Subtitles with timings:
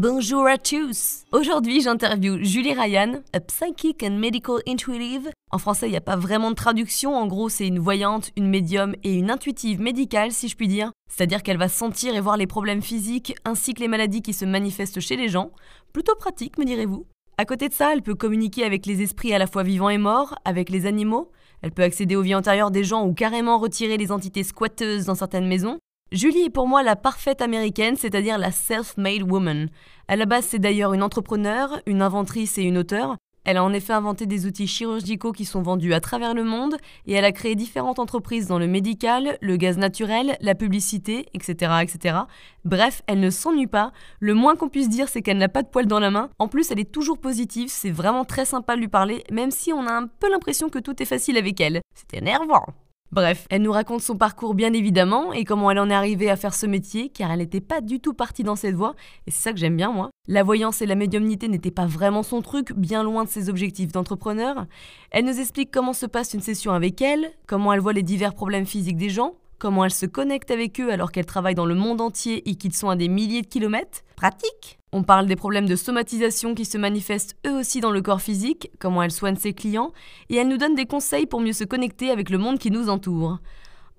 [0.00, 5.28] Bonjour à tous Aujourd'hui, j'interviewe Julie Ryan, a psychic and medical intuitive.
[5.50, 8.48] En français, il n'y a pas vraiment de traduction, en gros, c'est une voyante, une
[8.48, 10.92] médium et une intuitive médicale, si je puis dire.
[11.10, 14.44] C'est-à-dire qu'elle va sentir et voir les problèmes physiques ainsi que les maladies qui se
[14.44, 15.50] manifestent chez les gens.
[15.92, 17.04] Plutôt pratique, me direz-vous.
[17.36, 19.98] À côté de ça, elle peut communiquer avec les esprits à la fois vivants et
[19.98, 21.32] morts, avec les animaux.
[21.60, 25.16] Elle peut accéder aux vies antérieures des gens ou carrément retirer les entités squatteuses dans
[25.16, 25.80] certaines maisons.
[26.10, 29.68] Julie est pour moi la parfaite américaine, c'est-à-dire la self-made woman.
[30.08, 33.16] À la base, c'est d'ailleurs une entrepreneur, une inventrice et une auteure.
[33.44, 36.76] Elle a en effet inventé des outils chirurgicaux qui sont vendus à travers le monde
[37.06, 41.72] et elle a créé différentes entreprises dans le médical, le gaz naturel, la publicité, etc.
[41.82, 42.20] etc.
[42.64, 43.92] Bref, elle ne s'ennuie pas.
[44.18, 46.30] Le moins qu'on puisse dire, c'est qu'elle n'a pas de poils dans la main.
[46.38, 49.74] En plus, elle est toujours positive, c'est vraiment très sympa de lui parler, même si
[49.74, 51.82] on a un peu l'impression que tout est facile avec elle.
[51.94, 52.64] C'est énervant.
[53.10, 56.36] Bref, elle nous raconte son parcours bien évidemment et comment elle en est arrivée à
[56.36, 58.94] faire ce métier car elle n'était pas du tout partie dans cette voie
[59.26, 60.10] et c'est ça que j'aime bien moi.
[60.26, 63.92] La voyance et la médiumnité n'étaient pas vraiment son truc, bien loin de ses objectifs
[63.92, 64.66] d'entrepreneur.
[65.10, 68.34] Elle nous explique comment se passe une session avec elle, comment elle voit les divers
[68.34, 71.74] problèmes physiques des gens, comment elle se connecte avec eux alors qu'elle travaille dans le
[71.74, 74.02] monde entier et qu'ils sont à des milliers de kilomètres?
[74.16, 78.22] Pratique on parle des problèmes de somatisation qui se manifestent eux aussi dans le corps
[78.22, 79.92] physique, comment elle soigne ses clients,
[80.30, 82.88] et elle nous donne des conseils pour mieux se connecter avec le monde qui nous
[82.88, 83.38] entoure.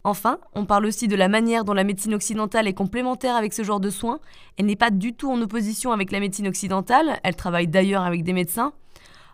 [0.03, 3.63] Enfin, on parle aussi de la manière dont la médecine occidentale est complémentaire avec ce
[3.63, 4.19] genre de soins.
[4.57, 8.23] Elle n'est pas du tout en opposition avec la médecine occidentale, elle travaille d'ailleurs avec
[8.23, 8.73] des médecins.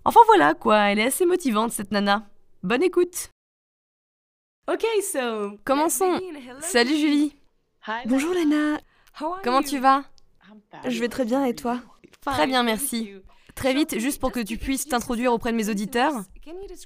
[0.03, 2.27] Enfin voilà quoi, elle est assez motivante cette nana.
[2.63, 3.29] Bonne écoute
[4.67, 6.19] Ok, so, commençons.
[6.59, 7.35] Salut Julie.
[8.07, 8.79] Bonjour Lena.
[9.43, 10.03] Comment tu vas?
[10.87, 11.79] Je vais très bien et toi?
[12.21, 13.13] Très bien, merci.
[13.53, 16.13] Très vite, juste pour que tu puisses t'introduire auprès de mes auditeurs,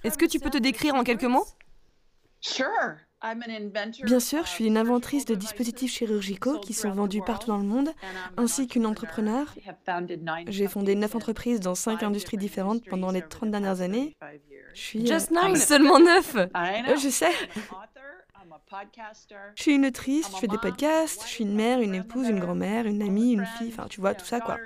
[0.03, 1.45] est-ce que tu peux te décrire en quelques mots?
[4.03, 7.63] Bien sûr, je suis une inventrice de dispositifs chirurgicaux qui sont vendus partout dans le
[7.63, 7.89] monde,
[8.37, 9.53] ainsi qu'une entrepreneur.
[10.47, 14.15] J'ai fondé neuf entreprises dans cinq industries différentes pendant les 30 dernières années.
[14.73, 15.07] Je suis...
[15.07, 17.33] Just nine, seulement neuf Je sais
[19.55, 22.39] je suis une autrice, je fais des podcasts, je suis une mère, une épouse, une
[22.39, 24.57] grand-mère, une amie, une fille, enfin tu vois, tout ça quoi.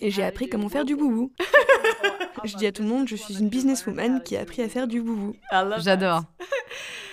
[0.00, 1.32] Et j'ai appris comment faire du boubou.
[2.44, 4.86] je dis à tout le monde, je suis une businesswoman qui a appris à faire
[4.86, 5.36] du boubou.
[5.78, 6.24] J'adore.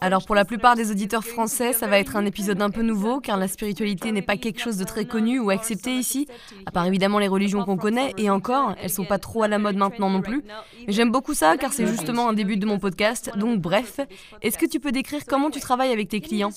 [0.00, 3.20] Alors pour la plupart des auditeurs français, ça va être un épisode un peu nouveau
[3.20, 6.26] car la spiritualité n'est pas quelque chose de très connu ou accepté ici,
[6.66, 9.58] à part évidemment les religions qu'on connaît et encore, elles sont pas trop à la
[9.58, 10.42] mode maintenant non plus.
[10.86, 13.30] Mais j'aime beaucoup ça car c'est justement un début de mon podcast.
[13.36, 14.00] Donc bref,
[14.42, 16.50] est-ce que tu peux décrire comment tu travailles avec tes clients?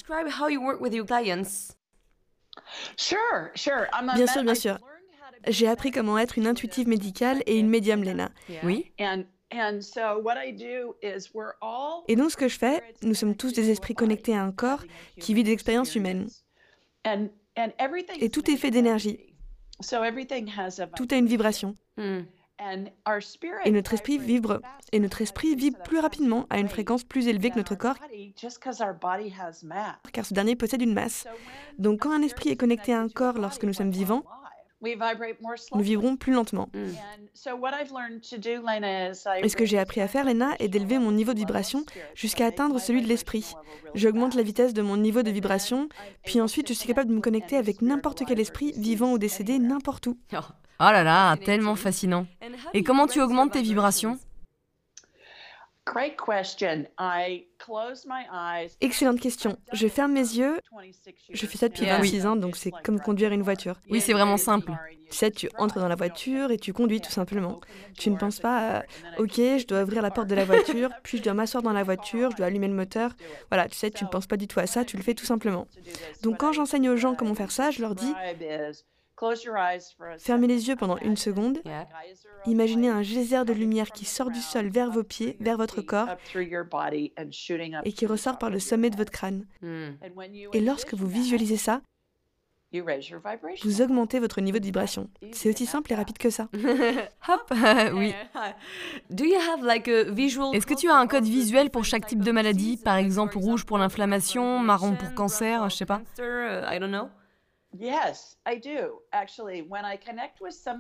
[4.16, 4.78] Bien sûr, bien sûr.
[5.48, 8.30] J'ai appris comment être une intuitive médicale et une médium Lena.
[8.64, 8.92] Oui.
[12.08, 14.84] Et donc ce que je fais, nous sommes tous des esprits connectés à un corps
[15.20, 16.28] qui vit des expériences humaines.
[18.20, 19.20] Et tout est fait d'énergie.
[20.96, 21.76] Tout a une vibration.
[21.98, 22.22] Hmm.
[23.66, 27.52] Et notre esprit vibre et notre esprit vibre plus rapidement à une fréquence plus élevée
[27.52, 27.98] que notre corps
[30.12, 31.28] car ce dernier possède une masse.
[31.78, 34.24] Donc quand un esprit est connecté à un corps lorsque nous sommes vivants,
[34.82, 36.70] nous vivrons plus lentement.
[36.74, 36.90] Mm.
[39.44, 41.84] Et ce que j'ai appris à faire, Lena, est d'élever mon niveau de vibration
[42.14, 43.54] jusqu'à atteindre celui de l'esprit.
[43.96, 45.90] J'augmente la vitesse de mon niveau de vibration,
[46.24, 49.58] puis ensuite je suis capable de me connecter avec n'importe quel esprit, vivant ou décédé,
[49.58, 50.18] n'importe où.
[50.34, 50.38] Oh.
[50.80, 52.28] oh là là, tellement fascinant.
[52.74, 54.20] Et comment tu augmentes tes vibrations?
[58.82, 59.58] Excellente question.
[59.74, 60.60] Je ferme mes yeux.
[61.32, 63.80] Je fais ça depuis 26 ans, donc c'est comme conduire une voiture.
[63.90, 64.72] Oui, c'est vraiment simple.
[65.10, 67.62] Tu sais, tu entres dans la voiture et tu conduis tout simplement.
[67.98, 68.84] Tu ne penses pas, à,
[69.20, 71.84] ok, je dois ouvrir la porte de la voiture, puis je dois m'asseoir dans la
[71.84, 73.12] voiture, je dois allumer le moteur.
[73.50, 75.26] Voilà, tu sais, tu ne penses pas du tout à ça, tu le fais tout
[75.26, 75.68] simplement.
[76.24, 78.14] Donc quand j'enseigne aux gens comment faire ça, je leur dis,
[80.20, 81.62] Fermez les yeux pendant une seconde.
[82.46, 86.10] Imaginez un geyser de lumière qui sort du sol vers vos pieds, vers votre corps,
[86.36, 89.46] et qui ressort par le sommet de votre crâne.
[89.62, 89.92] Hmm.
[90.54, 91.82] Et lorsque vous visualisez ça,
[93.64, 95.10] vous augmentez votre niveau de vibration.
[95.32, 96.50] C'est aussi simple et rapide que ça.
[97.30, 97.52] Hop,
[97.94, 98.14] oui.
[100.54, 103.66] Est-ce que tu as un code visuel pour chaque type de maladie Par exemple, rouge
[103.66, 106.02] pour l'inflammation, marron pour cancer, je sais pas.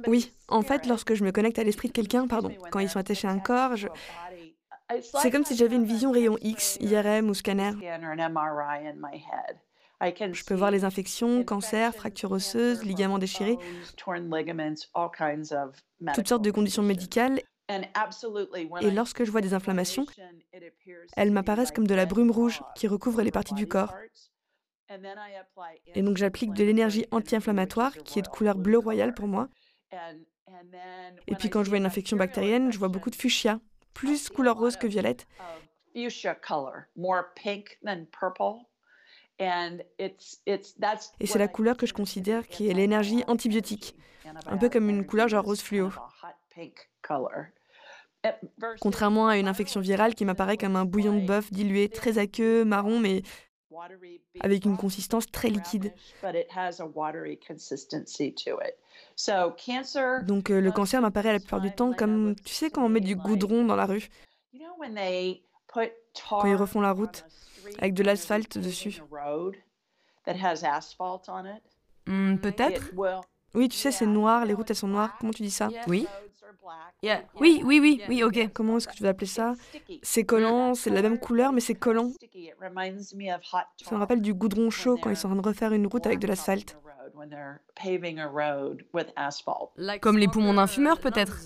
[0.08, 3.00] Oui, en fait, lorsque je me connecte à l'esprit de quelqu'un, pardon, quand ils sont
[3.00, 3.88] attachés à un corps, je...
[5.22, 7.72] c'est comme si j'avais une vision rayon X, IRM ou scanner.
[10.02, 13.58] Je peux voir les infections, cancers, fractures osseuses, ligaments déchirés,
[16.14, 17.42] toutes sortes de conditions médicales.
[18.82, 20.06] Et lorsque je vois des inflammations,
[21.18, 23.94] elles m'apparaissent comme de la brume rouge qui recouvre les parties du corps.
[25.94, 29.50] Et donc j'applique de l'énergie anti-inflammatoire qui est de couleur bleu royal pour moi.
[31.28, 33.60] Et puis quand je vois une infection bactérienne, je vois beaucoup de fuchsia,
[33.94, 35.28] plus couleur rose que violette.
[35.96, 36.10] Et
[41.26, 43.96] c'est la couleur que je considère qui est l'énergie antibiotique,
[44.46, 45.92] un peu comme une couleur genre rose fluo.
[48.82, 52.66] Contrairement à une infection virale qui m'apparaît comme un bouillon de bœuf dilué, très aqueux,
[52.66, 53.22] marron, mais
[54.40, 55.94] avec une consistance très liquide.
[60.26, 63.00] Donc euh, le cancer m'apparaît la plupart du temps comme, tu sais, quand on met
[63.02, 64.08] du goudron dans la rue,
[66.30, 67.26] quand ils refont la route
[67.80, 69.02] avec de l'asphalte dessus?
[72.06, 72.92] Hmm, peut-être.
[73.54, 75.16] Oui, tu sais, c'est noir, les routes elles sont noires.
[75.20, 75.70] Comment tu dis ça?
[75.88, 76.08] Oui.
[77.40, 78.52] Oui, oui, oui, oui, ok.
[78.54, 79.54] Comment est-ce que tu veux appeler ça?
[80.02, 82.12] C'est collant, c'est la même couleur, mais c'est collant.
[83.84, 86.06] Ça me rappelle du goudron chaud quand ils sont en train de refaire une route
[86.06, 86.78] avec de l'asphalte.
[90.02, 91.38] Comme les poumons d'un fumeur, peut-être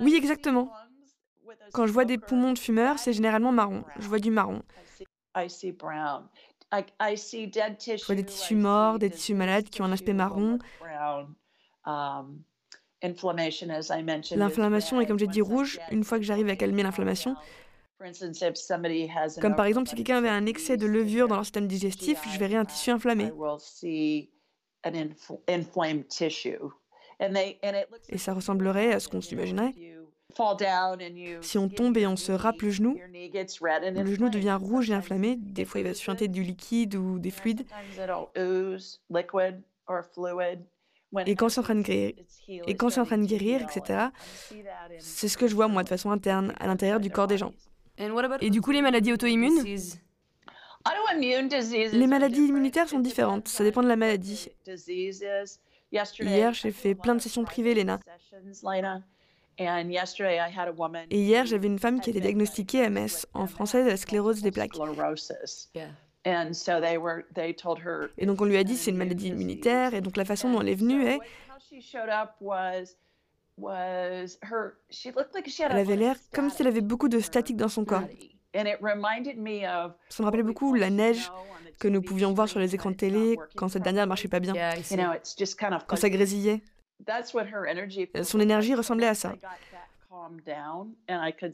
[0.00, 0.72] Oui, exactement.
[1.72, 3.84] Quand je vois des poumons de fumeurs, c'est généralement marron.
[3.98, 4.62] Je vois du marron.
[6.70, 10.58] Je vois des tissus morts, des tissus malades qui ont un aspect marron.
[13.02, 17.36] L'inflammation est, comme j'ai dit, rouge une fois que j'arrive à calmer l'inflammation.
[19.40, 22.38] Comme par exemple, si quelqu'un avait un excès de levure dans leur système digestif, je
[22.38, 23.32] verrais un tissu inflammé.
[28.08, 29.74] Et ça ressemblerait à ce qu'on s'imaginerait.
[31.40, 35.36] Si on tombe et on se râpe le genou, le genou devient rouge et inflammé.
[35.36, 37.66] Des fois, il va suinter du liquide ou des fluides.
[41.26, 42.14] Et quand c'est en train de guérir,
[42.48, 44.08] et quand c'est en train de guérir, etc.,
[44.98, 47.54] c'est ce que je vois moi de façon interne, à l'intérieur du corps des gens.
[48.40, 49.64] Et du coup, les maladies auto-immunes?
[51.92, 54.48] Les maladies immunitaires sont différentes, ça dépend de la maladie.
[56.20, 57.98] Hier, j'ai fait plein de sessions privées, Lena.
[59.58, 64.76] Et hier, j'avais une femme qui était diagnostiquée MS, en français la sclérose des plaques.
[66.24, 70.60] Et donc on lui a dit c'est une maladie immunitaire, et donc la façon dont
[70.60, 71.18] elle est venue est...
[75.60, 78.04] Elle avait l'air comme si elle avait beaucoup de statique dans son corps.
[78.54, 81.30] Ça me rappelait beaucoup la neige
[81.78, 84.40] que nous pouvions voir sur les écrans de télé quand cette dernière ne marchait pas
[84.40, 84.54] bien,
[85.86, 86.62] quand ça grésillait.
[88.22, 89.34] Son énergie ressemblait à ça.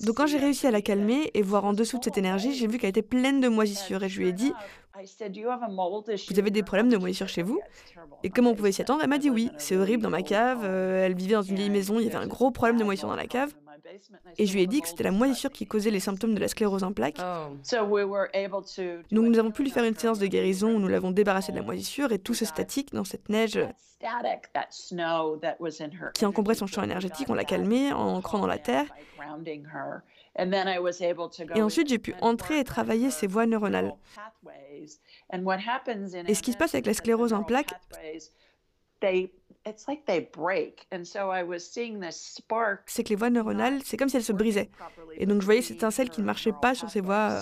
[0.04, 2.66] Donc quand j'ai réussi à la calmer et voir en dessous de cette énergie, j'ai
[2.66, 4.52] vu qu'elle était pleine de moisissures et je lui ai dit,
[6.30, 7.60] vous avez des problèmes de moisissures chez vous
[8.22, 9.00] Et comment on pouvait s'y attendre?
[9.02, 11.70] Elle m'a dit oui, c'est horrible dans ma cave, euh, elle vivait dans une vieille
[11.70, 13.52] maison, il y avait un gros problème de moisissure dans la cave.
[14.38, 16.48] Et je lui ai dit que c'était la moisissure qui causait les symptômes de la
[16.48, 17.18] sclérose en plaques.
[19.10, 21.56] Donc nous avons pu lui faire une séance de guérison où nous l'avons débarrassé de
[21.56, 23.58] la moisissure et tout ce statique dans cette neige
[26.14, 28.86] qui encombrait son champ énergétique, on l'a calmé en ancrant dans la terre.
[31.54, 33.94] Et ensuite, j'ai pu entrer et travailler ces voies neuronales.
[35.32, 37.72] Et ce qui se passe avec la sclérose en plaques,
[42.86, 44.70] c'est que les voies neuronales, c'est comme si elles se brisaient.
[45.16, 47.40] Et donc je voyais cette étincelle qui ne marchait pas sur ces voies.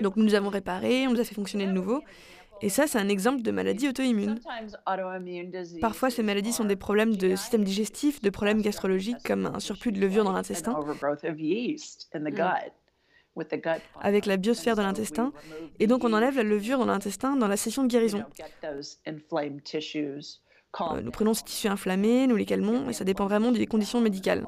[0.00, 2.02] Donc nous avons réparées, on les a fait fonctionner de nouveau.
[2.64, 4.38] Et ça, c'est un exemple de maladie auto-immune.
[5.80, 9.90] Parfois, ces maladies sont des problèmes de système digestif, de problèmes gastrologiques comme un surplus
[9.90, 10.78] de levure dans l'intestin
[14.00, 15.32] avec la biosphère de l'intestin,
[15.78, 18.24] et donc on enlève la levure dans l'intestin dans la session de guérison.
[20.80, 24.00] Euh, nous prenons ces tissus inflammés, nous les calmons, et ça dépend vraiment des conditions
[24.00, 24.46] médicales.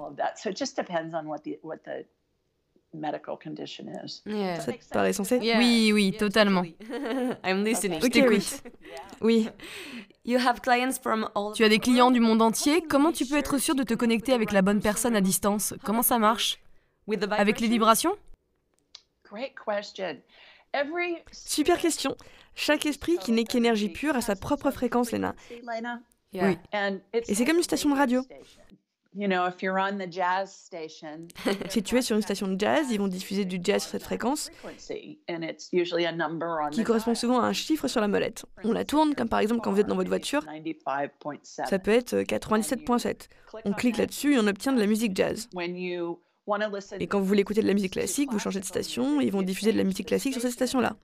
[4.60, 5.38] Ça te paraît sensé?
[5.40, 6.62] Oui, oui, totalement.
[6.62, 8.62] Je t'écoute.
[9.20, 9.48] Oui.
[11.54, 12.82] Tu as des clients du monde entier.
[12.88, 15.74] Comment tu peux être sûr de te connecter avec la bonne personne à distance?
[15.84, 16.60] Comment ça marche?
[17.32, 18.16] Avec les vibrations?
[21.32, 22.16] Super question.
[22.54, 25.34] Chaque esprit qui n'est qu'énergie pure a sa propre fréquence, Lena.
[26.32, 26.58] Oui.
[27.28, 28.22] Et c'est comme une station de radio.
[31.68, 34.02] si tu es sur une station de jazz, ils vont diffuser du jazz sur cette
[34.02, 34.50] fréquence,
[36.72, 38.44] qui correspond souvent à un chiffre sur la molette.
[38.64, 40.44] On la tourne, comme par exemple quand vous êtes dans votre voiture.
[41.44, 43.28] Ça peut être 97.7.
[43.64, 45.48] On clique là-dessus et on obtient de la musique jazz.
[47.00, 49.32] Et quand vous voulez écouter de la musique classique, vous changez de station et ils
[49.32, 50.96] vont diffuser de la musique classique sur cette station-là.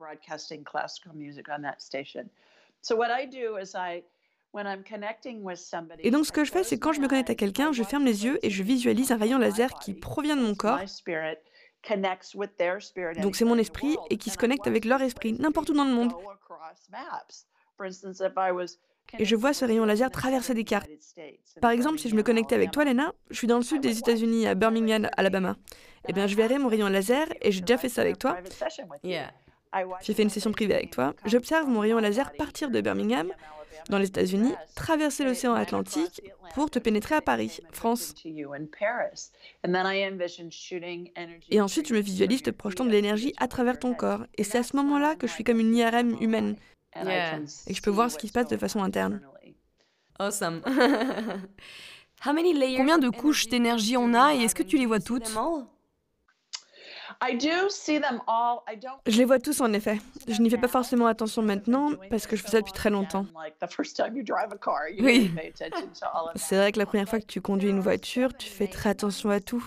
[6.02, 8.04] Et donc ce que je fais, c'est quand je me connecte à quelqu'un, je ferme
[8.04, 10.80] les yeux et je visualise un rayon laser qui provient de mon corps.
[13.23, 15.94] Donc c'est mon esprit et qui se connecte avec leur esprit, n'importe où dans le
[15.94, 16.12] monde.
[19.19, 20.88] Et je vois ce rayon laser traverser des cartes.
[21.61, 23.99] Par exemple, si je me connectais avec toi, Lena, je suis dans le sud des
[23.99, 25.57] États-Unis, à Birmingham, Alabama.
[26.09, 28.38] Eh bien, je verrai mon rayon laser, et j'ai déjà fait ça avec toi.
[29.02, 31.14] J'ai fait une session privée avec toi.
[31.26, 33.33] J'observe mon rayon laser partir de Birmingham,
[33.88, 36.23] dans les États-Unis, traverser l'océan Atlantique
[36.55, 38.14] pour te pénétrer à Paris, France.
[41.50, 44.25] Et ensuite, je me visualise te projetant de l'énergie à travers ton corps.
[44.37, 46.57] Et c'est à ce moment-là que je suis comme une IRM humaine.
[47.66, 49.20] Et je peux voir ce qui se passe de façon interne.
[50.18, 50.61] Awesome.
[52.23, 55.32] Combien de couches d'énergie on a et est-ce que tu les vois toutes?
[59.06, 59.99] je les vois tous en effet.
[60.26, 63.26] Je n'y fais pas forcément attention maintenant parce que je fais ça depuis très longtemps.
[65.00, 65.30] Oui.
[66.37, 69.30] C'est vrai que la première fois que tu conduis une voiture, tu fais très attention
[69.30, 69.66] à tout.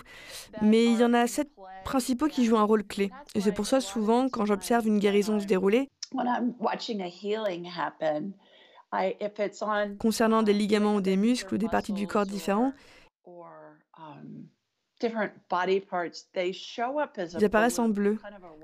[0.62, 1.48] Mais il y en a sept
[1.84, 3.10] principaux qui jouent un rôle clé.
[3.34, 5.88] Et c'est pour ça souvent quand j'observe une guérison se dérouler,
[9.98, 12.72] concernant des ligaments ou des muscles ou des parties du corps différents,
[17.38, 18.18] ils apparaissent en bleu,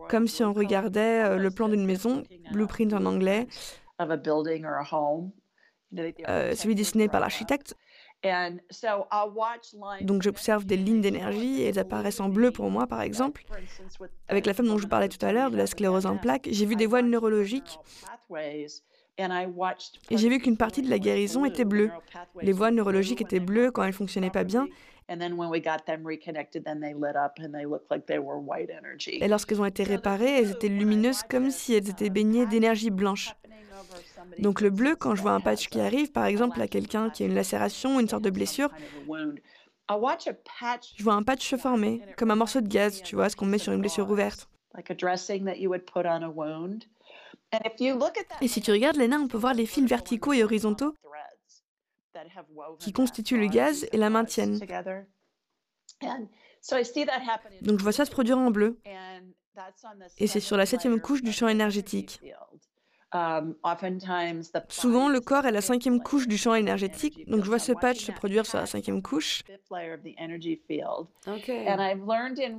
[0.08, 3.46] comme si on regardait euh, le plan d'une maison, blueprint en anglais,
[6.28, 7.76] euh, celui dessiné par l'architecte.
[10.02, 13.44] Donc j'observe des lignes d'énergie et elles apparaissent en bleu pour moi, par exemple.
[14.28, 16.66] Avec la femme dont je parlais tout à l'heure, de la sclérose en plaques, j'ai
[16.66, 17.78] vu des voies neurologiques
[20.10, 21.90] et j'ai vu qu'une partie de la guérison était bleue.
[22.40, 24.66] Les voies neurologiques étaient bleues quand elles fonctionnaient pas bien
[29.06, 33.34] et lorsqu'elles ont été réparées, elles étaient lumineuses comme si elles étaient baignées d'énergie blanche.
[34.38, 37.24] Donc le bleu, quand je vois un patch qui arrive, par exemple à quelqu'un qui
[37.24, 38.70] a une lacération, une sorte de blessure,
[40.96, 43.46] je vois un patch se former, comme un morceau de gaz, tu vois, ce qu'on
[43.46, 44.48] met sur une blessure ouverte.
[48.40, 50.94] Et si tu regardes les nains, on peut voir les fils verticaux et horizontaux
[52.78, 54.58] qui constituent le gaz et la maintiennent.
[57.62, 58.80] Donc je vois ça se produire en bleu.
[60.18, 62.20] Et c'est sur la septième couche du champ énergétique.
[63.12, 63.56] Um,
[64.68, 68.04] Souvent, le corps est la cinquième couche du champ énergétique, donc je vois ce patch
[68.04, 69.42] se produire sur la cinquième couche.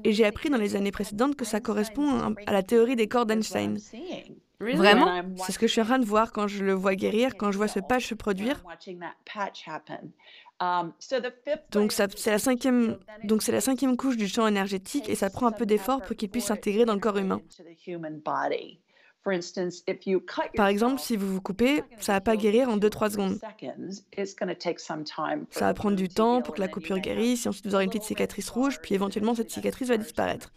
[0.04, 3.26] Et j'ai appris dans les années précédentes que ça correspond à la théorie des corps
[3.26, 3.78] d'Einstein.
[4.62, 5.24] Vraiment?
[5.38, 7.52] C'est ce que je suis en train de voir quand je le vois guérir, quand
[7.52, 8.64] je vois ce patch se produire.
[11.72, 15.48] Donc c'est la cinquième, donc c'est la cinquième couche du champ énergétique et ça prend
[15.48, 17.42] un peu d'effort pour qu'il puisse s'intégrer dans le corps humain.
[20.56, 23.40] Par exemple, si vous vous coupez, ça va pas guérir en 2-3 secondes.
[25.52, 27.90] Ça va prendre du temps pour que la coupure guérisse, et ensuite vous aurez une
[27.90, 30.52] petite cicatrice rouge, puis éventuellement cette cicatrice va disparaître.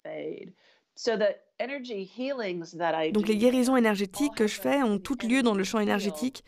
[3.12, 6.44] Donc les guérisons énergétiques que je fais ont toutes lieu dans le champ énergétique,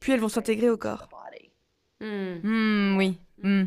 [0.00, 1.08] puis elles vont s'intégrer au corps.
[2.00, 2.38] Hmm.
[2.42, 3.18] Hmm, oui.
[3.42, 3.64] Hmm.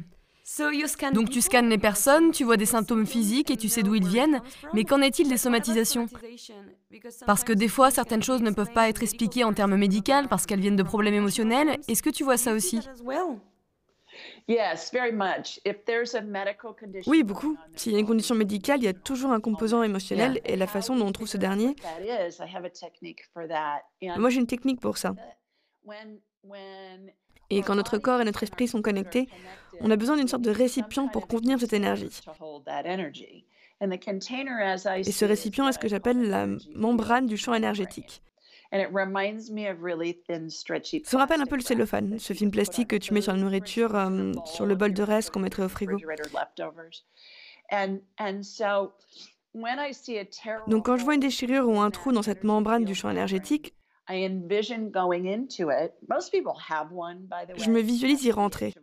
[1.13, 4.07] Donc tu scannes les personnes, tu vois des symptômes physiques et tu sais d'où ils
[4.07, 4.41] viennent,
[4.73, 6.07] mais qu'en est-il des somatisations?
[7.25, 10.45] Parce que des fois, certaines choses ne peuvent pas être expliquées en termes médicaux parce
[10.45, 11.77] qu'elles viennent de problèmes émotionnels.
[11.87, 12.79] Est-ce que tu vois ça aussi?
[17.07, 17.57] Oui, beaucoup.
[17.75, 20.67] S'il y a une condition médicale, il y a toujours un composant émotionnel et la
[20.67, 21.75] façon dont on trouve ce dernier.
[24.17, 25.13] Moi, j'ai une technique pour ça.
[27.49, 29.27] Et quand notre corps et notre esprit sont connectés,
[29.81, 32.09] on a besoin d'une sorte de récipient pour contenir cette énergie.
[33.81, 38.21] Et ce récipient est ce que j'appelle la membrane du champ énergétique.
[41.05, 43.39] Ça me rappelle un peu le cellophane, ce film plastique que tu mets sur la
[43.39, 45.97] nourriture, euh, sur le bol de reste qu'on mettrait au frigo.
[50.67, 53.75] Donc quand je vois une déchirure ou un trou dans cette membrane du champ énergétique,
[57.55, 58.73] Je me visualise y rentrer.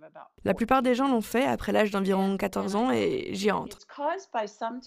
[0.44, 3.78] La plupart des gens l'ont fait après l'âge d'environ 14 ans et j'y rentre.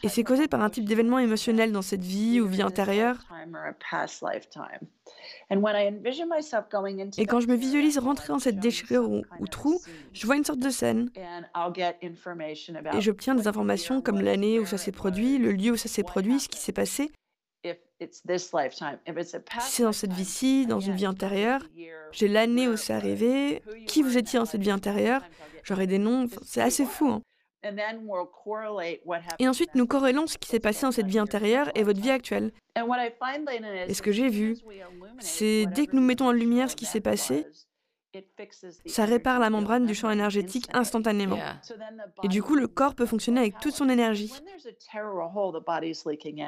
[0.04, 3.18] Et c'est causé par un type d'événement émotionnel dans cette vie ou vie antérieure.
[7.18, 9.80] Et quand je me visualise rentrer dans cette déchirure ou, ou trou,
[10.14, 11.12] je vois une sorte de scène.
[12.94, 16.04] Et j'obtiens des informations comme l'année où ça s'est produit, le lieu où ça s'est
[16.04, 17.12] produit, ce qui s'est passé.
[17.64, 18.10] Si
[19.60, 21.62] c'est dans cette vie-ci, dans une vie antérieure,
[22.12, 25.24] j'ai l'année où c'est arrivé, qui vous étiez dans cette vie antérieure,
[25.64, 27.10] j'aurai des noms, c'est assez fou.
[27.10, 27.22] Hein.
[29.38, 32.10] Et ensuite, nous corrélons ce qui s'est passé dans cette vie antérieure et votre vie
[32.10, 32.52] actuelle.
[32.76, 34.58] Et ce que j'ai vu,
[35.20, 37.46] c'est dès que nous mettons en lumière ce qui s'est passé,
[38.86, 41.40] ça répare la membrane du champ énergétique instantanément.
[42.24, 44.32] Et du coup, le corps peut fonctionner avec toute son énergie.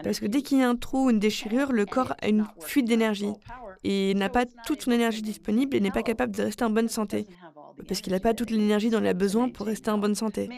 [0.04, 2.46] Parce que dès qu'il y a un trou ou une déchirure, le corps a une
[2.60, 3.34] fuite d'énergie
[3.84, 6.90] et n'a pas toute son énergie disponible et n'est pas capable de rester en bonne
[6.90, 7.28] santé.
[7.88, 10.50] Parce qu'il n'a pas toute l'énergie dont il a besoin pour rester en bonne santé.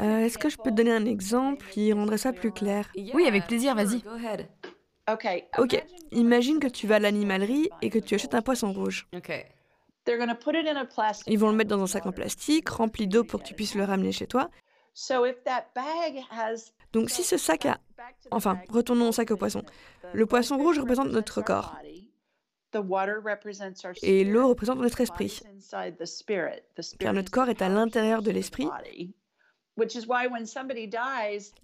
[0.00, 2.90] Euh, est-ce que je peux te donner un exemple qui rendrait ça plus clair?
[3.14, 4.02] Oui, avec plaisir, vas-y.
[5.58, 9.06] Ok, imagine que tu vas à l'animalerie et que tu achètes un poisson rouge.
[11.26, 13.74] Ils vont le mettre dans un sac en plastique rempli d'eau pour que tu puisses
[13.74, 14.50] le ramener chez toi.
[16.92, 17.78] Donc si ce sac a...
[18.30, 19.62] Enfin, retournons au sac au poisson.
[20.12, 21.76] Le poisson rouge représente notre corps.
[24.02, 25.40] Et l'eau représente notre esprit.
[26.98, 28.68] Car notre corps est à l'intérieur de l'esprit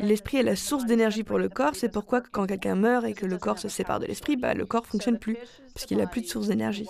[0.00, 3.24] L'esprit est la source d'énergie pour le corps, c'est pourquoi quand quelqu'un meurt et que
[3.24, 5.36] le corps se sépare de l'esprit, bah, le corps fonctionne plus,
[5.74, 6.88] parce qu'il n'a plus de source d'énergie.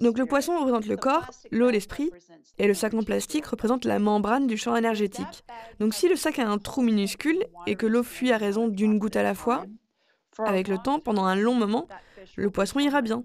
[0.00, 2.10] Donc le poisson représente le corps, l'eau l'esprit,
[2.58, 5.44] et le sac en plastique représente la membrane du champ énergétique.
[5.78, 8.98] Donc si le sac a un trou minuscule et que l'eau fuit à raison d'une
[8.98, 9.66] goutte à la fois,
[10.38, 11.86] avec le temps, pendant un long moment,
[12.36, 13.24] le poisson ira bien.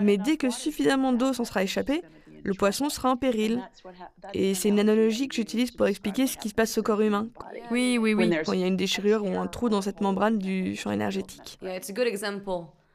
[0.00, 2.02] Mais dès que suffisamment d'eau s'en sera échappée,
[2.46, 3.60] le poisson sera en péril.
[4.32, 7.26] Et c'est une analogie que j'utilise pour expliquer ce qui se passe au corps humain.
[7.70, 8.30] Oui, oui, oui.
[8.44, 11.58] Quand il y a une déchirure ou un trou dans cette membrane du champ énergétique.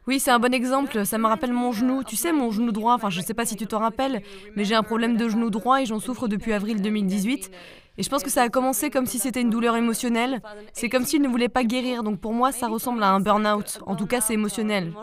[0.08, 1.06] Oui, c'est un bon exemple.
[1.06, 2.04] Ça me rappelle mon genou.
[2.04, 4.22] Tu sais, mon genou droit, enfin, je ne sais pas si tu t'en rappelles,
[4.56, 7.52] mais j'ai un problème de genou droit et j'en souffre depuis avril 2018.
[7.98, 10.42] Et je pense que ça a commencé comme si c'était une douleur émotionnelle.
[10.74, 12.04] C'est comme s'il ne voulait pas guérir.
[12.04, 13.80] Donc pour moi, ça ressemble à un burn-out.
[13.86, 14.94] En tout cas, c'est émotionnel.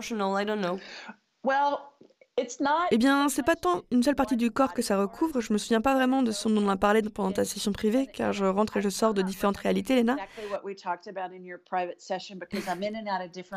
[2.91, 5.41] Eh bien, c'est pas tant une seule partie du corps que ça recouvre.
[5.41, 8.07] Je me souviens pas vraiment de ce dont on a parlé pendant ta session privée,
[8.13, 10.17] car je rentre et je sors de différentes réalités, Lena.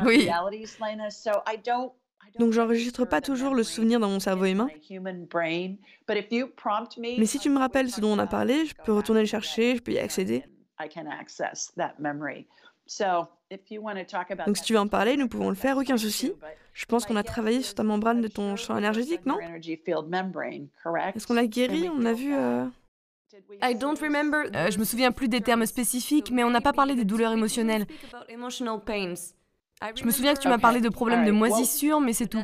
[0.04, 0.24] Oui.
[2.38, 4.68] Donc j'enregistre pas toujours le souvenir dans mon cerveau humain.
[7.18, 9.76] Mais si tu me rappelles ce dont on a parlé, je peux retourner le chercher,
[9.76, 10.44] je peux y accéder.
[14.46, 16.32] Donc si tu veux en parler, nous pouvons le faire, aucun souci.
[16.72, 19.38] Je pense qu'on a travaillé sur ta membrane de ton champ énergétique, non?
[19.38, 21.88] Est-ce qu'on l'a guéri?
[21.94, 22.34] On a vu...
[22.34, 22.66] Euh...
[23.62, 24.44] I don't remember.
[24.54, 27.32] Euh, je me souviens plus des termes spécifiques, mais on n'a pas parlé des douleurs
[27.32, 27.86] émotionnelles.
[28.28, 32.42] Je me souviens que tu m'as parlé de problèmes de moisissure, mais c'est tout.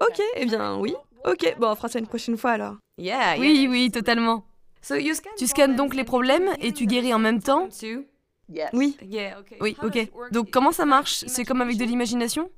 [0.00, 0.94] Ok, eh bien oui.
[1.24, 2.76] Ok, bon, on fera ça une prochaine fois alors.
[2.98, 4.44] Oui, oui, totalement.
[5.38, 7.68] Tu scannes donc les problèmes et tu guéris en même temps?
[8.72, 8.96] Oui.
[9.60, 10.10] Oui, ok.
[10.32, 11.24] Donc comment ça marche?
[11.26, 12.50] C'est comme avec de l'imagination?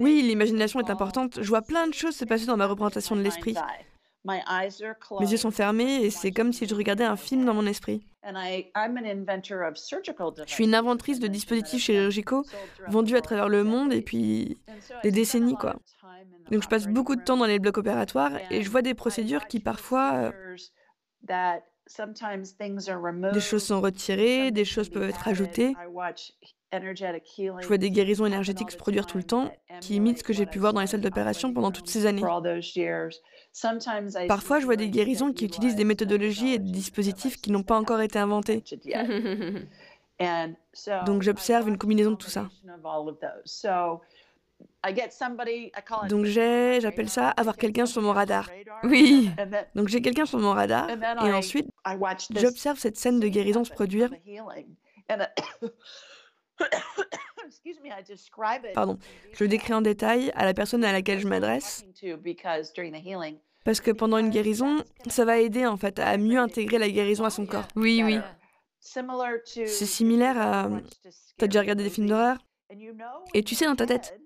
[0.00, 1.42] Oui, l'imagination est importante.
[1.42, 3.54] Je vois plein de choses se passer dans ma représentation de l'esprit.
[4.24, 8.04] Mes yeux sont fermés et c'est comme si je regardais un film dans mon esprit.
[8.24, 8.64] Je
[10.46, 12.44] suis une inventrice de dispositifs chirurgicaux
[12.88, 14.58] vendus à travers le monde et puis
[15.04, 15.76] des décennies, quoi.
[16.50, 19.46] Donc je passe beaucoup de temps dans les blocs opératoires et je vois des procédures
[19.46, 20.32] qui parfois...
[23.32, 25.74] Des choses sont retirées, des choses peuvent être ajoutées.
[26.72, 30.46] Je vois des guérisons énergétiques se produire tout le temps, qui imitent ce que j'ai
[30.46, 32.22] pu voir dans les salles d'opération pendant toutes ces années.
[34.28, 37.78] Parfois, je vois des guérisons qui utilisent des méthodologies et des dispositifs qui n'ont pas
[37.78, 38.62] encore été inventés.
[41.06, 42.48] Donc j'observe une combinaison de tout ça.
[46.08, 48.48] Donc j'ai, j'appelle ça avoir quelqu'un sur mon radar.
[48.84, 49.30] Oui.
[49.74, 51.68] Donc j'ai quelqu'un sur mon radar et ensuite
[52.34, 54.10] j'observe cette scène de guérison se produire.
[58.74, 58.98] Pardon,
[59.32, 61.84] je le décris en détail à la personne à laquelle je m'adresse.
[63.64, 67.24] Parce que pendant une guérison, ça va aider en fait à mieux intégrer la guérison
[67.24, 67.66] à son corps.
[67.74, 68.18] Oui, oui.
[69.66, 70.68] C'est similaire à...
[71.36, 72.38] T'as déjà regardé des films d'horreur?
[73.34, 74.18] Et tu sais dans ta tête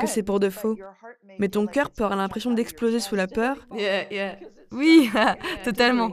[0.00, 0.76] que c'est pour de faux.
[1.38, 3.56] Mais ton cœur peut avoir l'impression d'exploser sous la peur.
[4.72, 5.10] Oui,
[5.64, 6.12] totalement.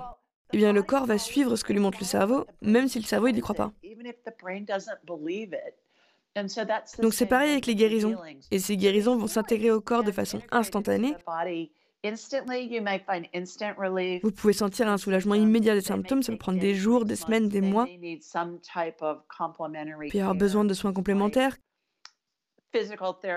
[0.54, 3.06] Eh bien, le corps va suivre ce que lui montre le cerveau, même si le
[3.06, 3.72] cerveau, il n'y croit pas.
[7.00, 8.16] Donc c'est pareil avec les guérisons.
[8.52, 11.16] Et ces guérisons vont s'intégrer au corps de façon instantanée.
[14.24, 17.48] Vous pouvez sentir un soulagement immédiat des symptômes, ça peut prendre des jours, des semaines,
[17.48, 17.88] des mois.
[20.10, 21.56] Puis avoir besoin de soins complémentaires,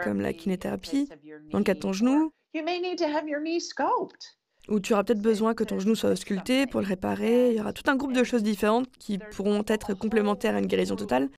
[0.02, 1.08] comme la kinéthérapie,
[1.50, 2.32] dans le cas de ton genou,
[4.68, 7.50] ou tu auras peut-être besoin que ton genou soit sculpté pour le réparer.
[7.50, 10.66] Il y aura tout un groupe de choses différentes qui pourront être complémentaires à une
[10.66, 11.28] guérison totale.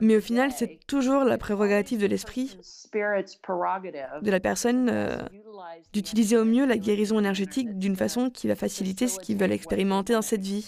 [0.00, 2.56] Mais au final, c'est toujours la prérogative de l'esprit,
[4.22, 5.16] de la personne, euh,
[5.92, 10.12] d'utiliser au mieux la guérison énergétique d'une façon qui va faciliter ce qu'ils veulent expérimenter
[10.12, 10.66] dans cette vie.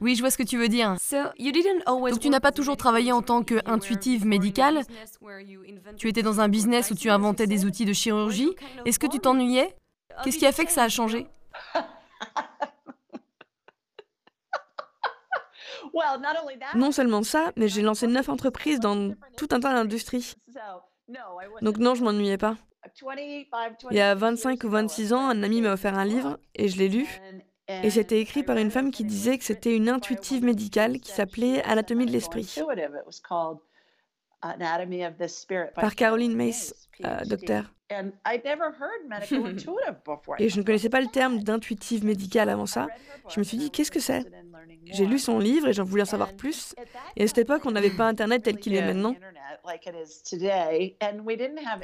[0.00, 0.96] Oui, je vois ce que tu veux dire.
[2.10, 4.80] Donc tu n'as pas toujours travaillé en tant qu'intuitive médicale.
[5.96, 8.50] Tu étais dans un business où tu inventais des outils de chirurgie.
[8.84, 9.74] Est-ce que tu t'ennuyais?
[10.24, 11.26] Qu'est-ce qui a fait que ça a changé?
[16.74, 20.34] Non seulement ça, mais j'ai lancé neuf entreprises dans tout un tas d'industries.
[21.60, 22.56] Donc non, je m'ennuyais pas.
[23.90, 26.78] Il y a 25 ou 26 ans, un ami m'a offert un livre et je
[26.78, 27.06] l'ai lu.
[27.68, 31.62] Et c'était écrit par une femme qui disait que c'était une intuitive médicale qui s'appelait
[31.62, 32.54] Anatomie de l'esprit.
[35.74, 37.72] Par Caroline Mace, euh, docteur.
[40.38, 42.88] Et je ne connaissais pas le terme d'intuitive médicale avant ça.
[43.28, 44.24] Je me suis dit, qu'est-ce que c'est?
[44.86, 46.74] J'ai lu son livre et j'en voulais en savoir plus.
[47.16, 49.14] Et à cette époque, on n'avait pas Internet tel qu'il est maintenant.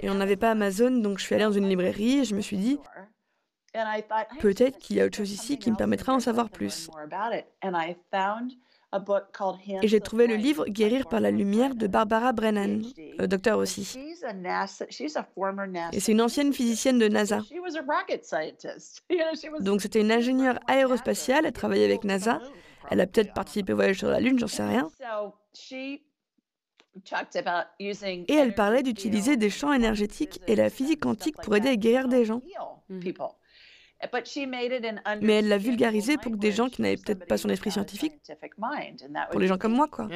[0.03, 2.41] Et on n'avait pas Amazon, donc je suis allée dans une librairie et je me
[2.41, 2.79] suis dit,
[4.41, 6.91] peut-être qu'il y a autre chose ici qui me permettra d'en savoir plus.
[9.83, 12.81] Et j'ai trouvé le livre Guérir par la lumière de Barbara Brennan,
[13.21, 13.99] euh, docteur aussi.
[15.93, 17.41] Et c'est une ancienne physicienne de NASA.
[19.61, 22.41] Donc c'était une ingénieure aérospatiale, elle travaillait avec NASA.
[22.91, 24.89] Elle a peut-être participé au voyage sur la Lune, j'en sais rien.
[28.29, 32.09] Et elle parlait d'utiliser des champs énergétiques et la physique quantique pour aider à guérir
[32.09, 32.41] des gens.
[35.23, 38.13] Mais elle l'a vulgarisé pour que des gens qui n'avaient peut-être pas son esprit scientifique,
[39.31, 40.09] pour les gens comme moi, quoi.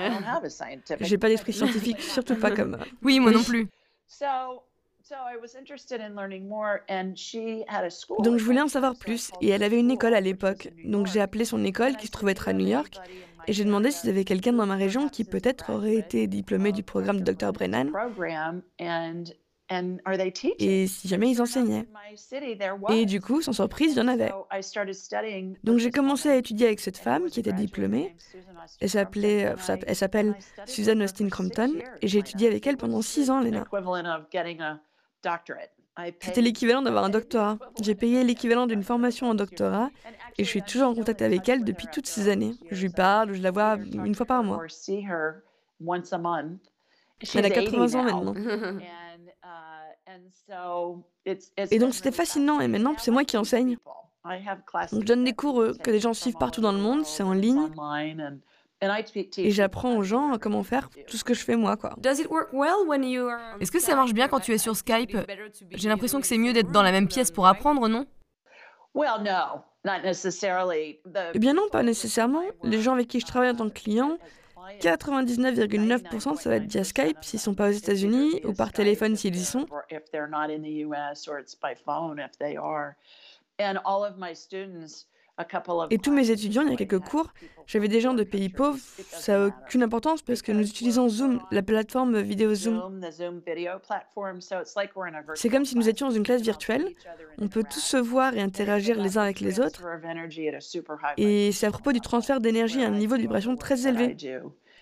[1.01, 2.79] J'ai pas d'esprit scientifique, surtout pas comme.
[3.03, 3.68] Oui, moi non plus.
[8.23, 10.68] Donc je voulais en savoir plus et elle avait une école à l'époque.
[10.85, 12.99] Donc j'ai appelé son école qui se trouvait être à New York
[13.49, 16.73] et j'ai demandé s'il y avait quelqu'un dans ma région qui peut-être aurait été diplômé
[16.73, 17.90] du programme de Dr Brennan
[20.59, 21.87] et si jamais ils enseignaient.
[22.91, 24.33] Et du coup, sans surprise, il y en avait.
[25.65, 28.15] Donc j'ai commencé à étudier avec cette femme qui était diplômée.
[28.81, 30.35] Elle s'appelait, euh, elle s'appelle
[30.67, 33.65] Susan Austin Crompton et j'ai étudié avec elle pendant six ans, Lena.
[36.21, 37.59] C'était l'équivalent d'avoir un doctorat.
[37.81, 39.91] J'ai payé l'équivalent d'une formation en doctorat
[40.39, 42.55] et je suis toujours en contact avec elle depuis toutes ces années.
[42.71, 44.63] Je lui parle, je la vois une fois par mois.
[47.35, 48.35] Elle a 80 ans maintenant.
[51.57, 53.77] Et donc c'était fascinant et maintenant c'est moi qui enseigne.
[54.92, 57.25] Donc, je donne des cours euh, que les gens suivent partout dans le monde, c'est
[57.25, 57.68] en ligne.
[59.38, 61.96] Et j'apprends aux gens comment faire tout ce que je fais moi, quoi.
[63.61, 65.16] Est-ce que ça marche bien quand tu es sur Skype?
[65.70, 68.07] J'ai l'impression que c'est mieux d'être dans la même pièce pour apprendre, non?
[71.35, 72.42] Eh bien non, pas nécessairement.
[72.62, 74.18] Les gens avec qui je travaille en tant que client,
[74.81, 79.16] 99,9% ça va être via Skype s'ils ne sont pas aux États-Unis ou par téléphone
[79.16, 79.66] s'ils y sont.
[85.90, 87.33] Et tous mes étudiants, il y a quelques cours,
[87.66, 91.40] j'avais des gens de pays pauvres, ça n'a aucune importance parce que nous utilisons Zoom,
[91.51, 93.01] la plateforme vidéo Zoom.
[95.35, 96.87] C'est comme si nous étions dans une classe virtuelle,
[97.38, 99.83] on peut tous se voir et interagir les uns avec les autres.
[101.16, 104.16] Et c'est à propos du transfert d'énergie à un niveau de vibration très élevé,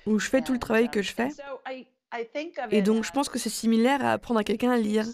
[0.07, 1.29] où je fais tout le travail que je fais.
[2.73, 5.07] Et donc je pense que c'est similaire à apprendre à quelqu'un à lire.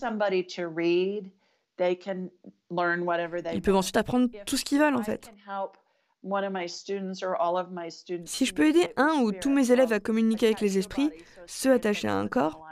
[1.78, 5.30] Ils peuvent ensuite apprendre tout ce qu'ils veulent en fait.
[8.24, 11.10] Si je peux aider un ou tous mes élèves à communiquer avec les esprits,
[11.46, 12.66] ceux attachés à un corps,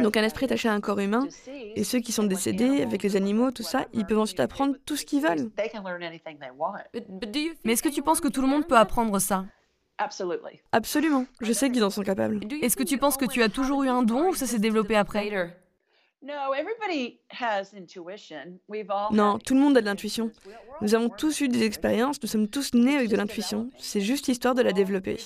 [0.00, 1.28] donc un esprit attaché à un corps humain,
[1.76, 4.96] et ceux qui sont décédés avec les animaux, tout ça, ils peuvent ensuite apprendre tout
[4.96, 5.50] ce qu'ils veulent.
[7.64, 9.44] Mais est-ce que tu penses que tout le monde peut apprendre ça?
[10.72, 12.40] Absolument, je sais qu'ils en sont capables.
[12.62, 14.96] Est-ce que tu penses que tu as toujours eu un don ou ça s'est développé
[14.96, 15.30] après?
[16.22, 17.19] No, everybody
[19.12, 20.30] Non, tout le monde a de l'intuition.
[20.80, 23.70] Nous avons tous eu des expériences, nous sommes tous nés avec de l'intuition.
[23.78, 25.18] C'est juste histoire de la développer.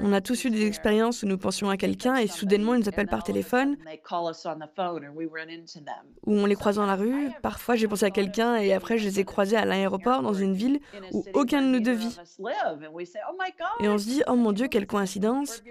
[0.00, 2.88] On a tous eu des expériences où nous pensions à quelqu'un et soudainement ils nous
[2.88, 3.76] appellent par téléphone,
[6.26, 7.30] ou on les croise dans la rue.
[7.42, 10.54] Parfois j'ai pensé à quelqu'un et après je les ai croisés à l'aéroport dans une
[10.54, 10.80] ville
[11.12, 12.16] où aucun de nous deux vit.
[13.80, 15.62] Et on se dit, oh mon Dieu, quelle coïncidence.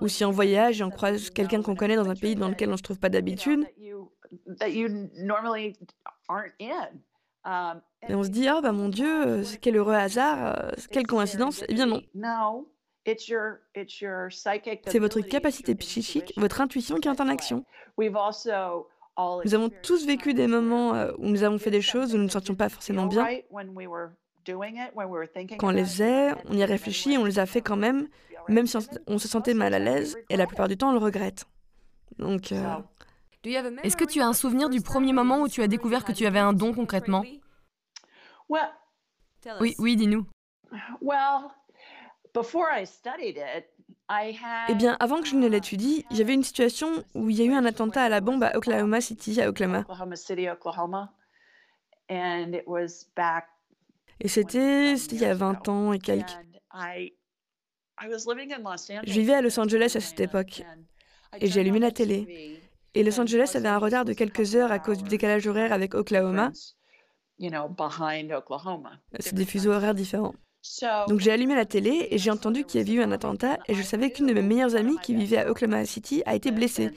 [0.00, 2.68] Ou si en voyage et on croise quelqu'un qu'on connaît dans un pays dans lequel
[2.68, 3.66] on ne se trouve pas d'habitude.
[7.46, 11.64] Um, et on se dit, oh bah mon Dieu, quel heureux hasard, euh, quelle coïncidence.
[11.68, 12.02] Eh bien non.
[14.88, 17.64] C'est votre capacité psychique, votre intuition qui est en action.
[17.98, 22.22] Nous avons tous vécu des moments euh, où nous avons fait des choses où nous
[22.22, 23.26] ne nous sentions pas forcément bien.
[25.58, 28.08] Quand on les faisait, on y a réfléchi, on les a fait quand même,
[28.48, 30.98] même si on se sentait mal à l'aise, et la plupart du temps on le
[30.98, 31.44] regrette.
[32.18, 32.50] Donc.
[32.50, 32.64] Euh,
[33.84, 36.26] Est-ce que tu as un souvenir du premier moment où tu as découvert que tu
[36.26, 37.24] avais un don concrètement?
[39.60, 40.26] Oui, oui, dis-nous.
[44.68, 47.52] Eh bien, avant que je ne l'étudie, j'avais une situation où il y a eu
[47.52, 49.84] un attentat à la bombe à Oklahoma City, à Oklahoma.
[54.20, 56.36] Et c'était il y a 20 ans et quelques.
[59.04, 60.62] Je vivais à Los Angeles à cette époque
[61.40, 62.60] et j'ai allumé la télé.
[62.96, 65.94] Et Los Angeles avait un retard de quelques heures à cause du décalage horaire avec
[65.94, 66.50] Oklahoma.
[69.20, 70.34] C'est des fuseaux horaires différents.
[71.06, 73.74] Donc j'ai allumé la télé et j'ai entendu qu'il y avait eu un attentat et
[73.74, 76.90] je savais qu'une de mes meilleures amies qui vivait à Oklahoma City a été blessée.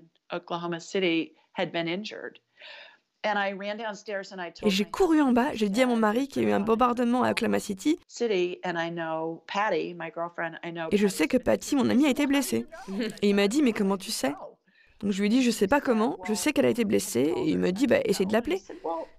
[4.64, 6.62] Et j'ai couru en bas, j'ai dit à mon mari qu'il y a eu un
[6.62, 8.00] bombardement à Oklahoma City.
[8.22, 8.62] Et
[10.98, 12.66] je sais que Patty, mon amie, a été blessée.
[13.22, 14.34] Et il m'a dit, mais comment tu sais?
[15.02, 17.34] Donc je lui ai dit, je sais pas comment, je sais qu'elle a été blessée,
[17.36, 18.62] et il m'a dit, bah essaye de l'appeler.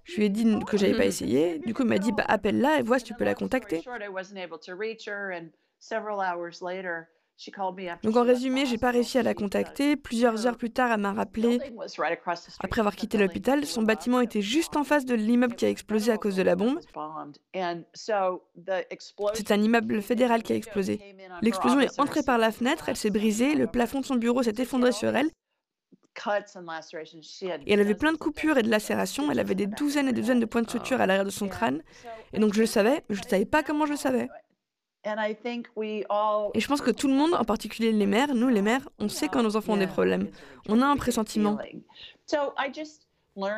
[0.03, 2.79] Je lui ai dit que j'avais pas essayé, du coup il m'a dit, bah appelle-la
[2.79, 3.83] et vois si tu peux la contacter.
[8.03, 9.95] Donc en résumé, j'ai pas réussi à la contacter.
[9.95, 11.59] Plusieurs heures plus tard, elle m'a rappelé.
[12.59, 16.11] Après avoir quitté l'hôpital, son bâtiment était juste en face de l'immeuble qui a explosé
[16.11, 16.79] à cause de la bombe.
[19.33, 21.01] C'est un immeuble fédéral qui a explosé.
[21.41, 24.53] L'explosion est entrée par la fenêtre, elle s'est brisée, le plafond de son bureau s'est
[24.59, 25.31] effondré sur elle.
[27.65, 30.21] Et elle avait plein de coupures et de lacérations, elle avait des douzaines et des
[30.21, 31.81] douzaines de points de suture à l'arrière de son crâne.
[32.33, 34.29] Et donc je le savais, mais je ne savais pas comment je le savais.
[35.03, 39.09] Et je pense que tout le monde, en particulier les mères, nous les mères, on
[39.09, 40.29] sait quand nos enfants ont des problèmes.
[40.67, 41.57] On a un pressentiment.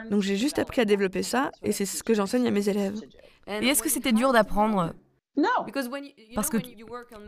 [0.09, 2.99] Donc j'ai juste appris à développer ça et c'est ce que j'enseigne à mes élèves.
[3.47, 4.93] Et est-ce que c'était dur d'apprendre
[6.36, 6.58] parce que,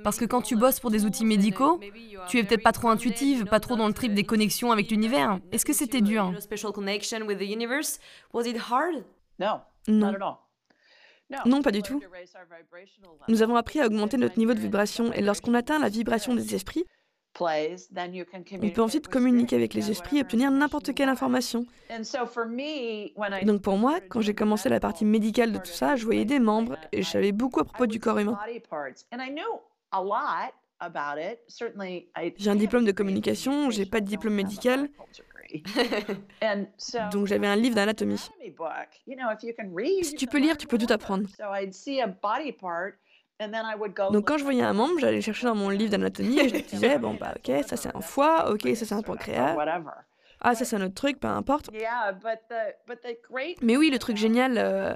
[0.04, 1.80] parce que quand tu bosses pour des outils médicaux,
[2.28, 5.40] tu es peut-être pas trop intuitive, pas trop dans le trip des connexions avec l'univers.
[5.52, 6.32] Est-ce que c'était dur?
[9.88, 10.12] Non.
[11.48, 12.02] Non, pas du tout.
[13.28, 16.54] Nous avons appris à augmenter notre niveau de vibration et lorsqu'on atteint la vibration des
[16.54, 16.86] esprits,
[18.62, 21.66] on peut ensuite communiquer avec les esprits et obtenir n'importe quelle information.
[23.44, 26.40] donc pour moi, quand j'ai commencé la partie médicale de tout ça, je voyais des
[26.40, 28.38] membres et je savais beaucoup à propos du corps humain.
[32.38, 34.90] J'ai un diplôme de communication, j'ai pas de diplôme médical,
[37.12, 38.22] Donc j'avais un livre d'anatomie.
[40.04, 41.28] Si tu peux lire, tu peux tout apprendre.
[44.12, 46.98] Donc quand je voyais un membre, j'allais chercher dans mon livre d'anatomie et je disais,
[47.00, 49.56] bon bah ok, ça c'est un foie, ok, ça c'est un pancréas.
[50.42, 51.70] Ah, ça c'est un autre truc, peu importe.
[53.62, 54.94] Mais oui, le truc génial, euh,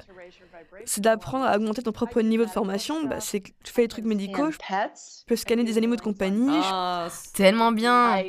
[0.85, 3.03] c'est d'apprendre à augmenter ton propre niveau de formation.
[3.05, 4.57] Bah, c'est que tu fais des trucs médicaux, je
[5.25, 6.59] peux scanner des animaux de compagnie.
[6.71, 8.21] Oh, tellement bien.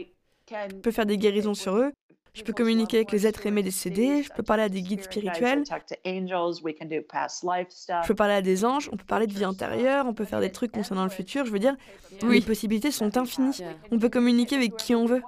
[0.50, 1.92] Je peux faire des guérisons sur eux.
[2.34, 5.64] Je peux communiquer avec les êtres aimés décédés, je peux parler à des guides spirituels,
[5.64, 10.40] je peux parler à des anges, on peut parler de vie antérieure, on peut faire
[10.40, 11.76] des trucs concernant le futur, je veux dire,
[12.22, 13.58] les possibilités sont infinies.
[13.90, 15.22] On peut communiquer avec qui on veut.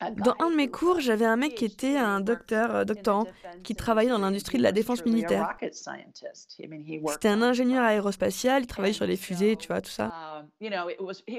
[0.00, 3.24] Dans un de mes cours, j'avais un mec qui était un docteur, euh, doctorant,
[3.62, 5.56] qui travaillait dans l'industrie de la défense militaire.
[5.62, 10.44] C'était un ingénieur aérospatial, il travaillait sur les fusées, tu vois, tout ça.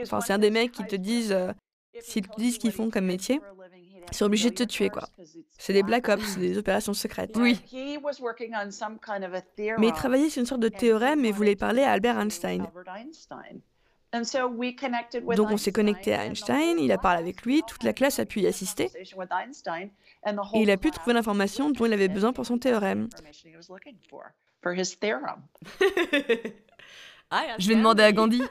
[0.02, 1.52] Enfin, c'est un des mecs qui te disent euh,
[2.01, 3.39] S'ils te disent ce qu'ils font comme métier,
[4.12, 5.07] ils sont obligés de te tuer, quoi.
[5.57, 7.36] C'est des Black Ops, des opérations secrètes.
[7.36, 7.60] Oui.
[9.77, 12.67] Mais il travaillait sur une sorte de théorème et voulait parler à Albert Einstein.
[14.13, 18.25] Donc on s'est connecté à Einstein, il a parlé avec lui, toute la classe a
[18.25, 18.89] pu y assister.
[20.53, 23.10] Et il a pu trouver l'information dont il avait besoin pour son théorème.
[27.60, 28.41] Je vais demander à Gandhi.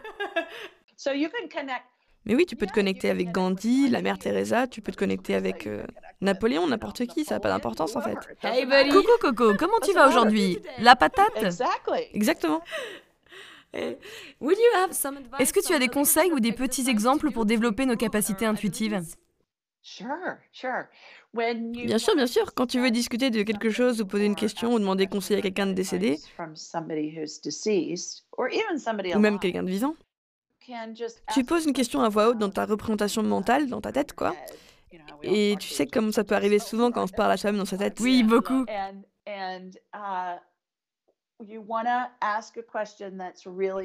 [2.26, 5.34] Mais oui, tu peux te connecter avec Gandhi, la mère Teresa, tu peux te connecter
[5.34, 5.66] avec...
[5.66, 5.84] Euh,
[6.22, 8.16] Napoléon, n'importe qui, ça n'a pas d'importance en fait.
[8.42, 8.88] Hey buddy.
[8.88, 10.58] Coucou Coco, comment tu vas aujourd'hui?
[10.78, 11.36] La patate?
[12.14, 12.62] Exactement.
[13.74, 18.98] Est-ce que tu as des conseils ou des petits exemples pour développer nos capacités intuitives?
[21.34, 22.54] Bien sûr, bien sûr.
[22.54, 25.42] Quand tu veux discuter de quelque chose ou poser une question ou demander conseil à
[25.42, 26.18] quelqu'un de décédé,
[29.14, 29.94] ou même quelqu'un de vivant,
[31.32, 34.34] tu poses une question à voix haute dans ta représentation mentale, dans ta tête, quoi.
[35.22, 37.66] Et tu sais comme ça peut arriver souvent quand on se parle à soi-même dans
[37.66, 37.98] sa tête.
[38.00, 38.64] Oui, beaucoup.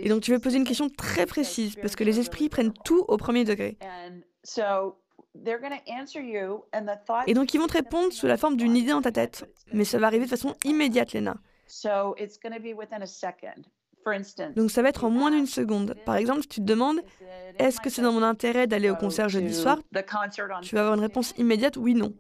[0.06, 3.04] Et donc tu veux poser une question très précise parce que les esprits prennent tout
[3.08, 3.78] au premier degré.
[7.28, 9.86] Et donc ils vont te répondre sous la forme d'une idée dans ta tête, mais
[9.86, 11.36] ça va arriver de façon immédiate, Lena.
[14.56, 15.96] Donc ça va être en moins d'une seconde.
[16.06, 17.02] Par exemple, si tu te demandes
[17.60, 19.78] est-ce que c'est dans mon intérêt d'aller au concert jeudi soir?
[20.62, 22.14] Tu vas avoir une réponse immédiate oui non.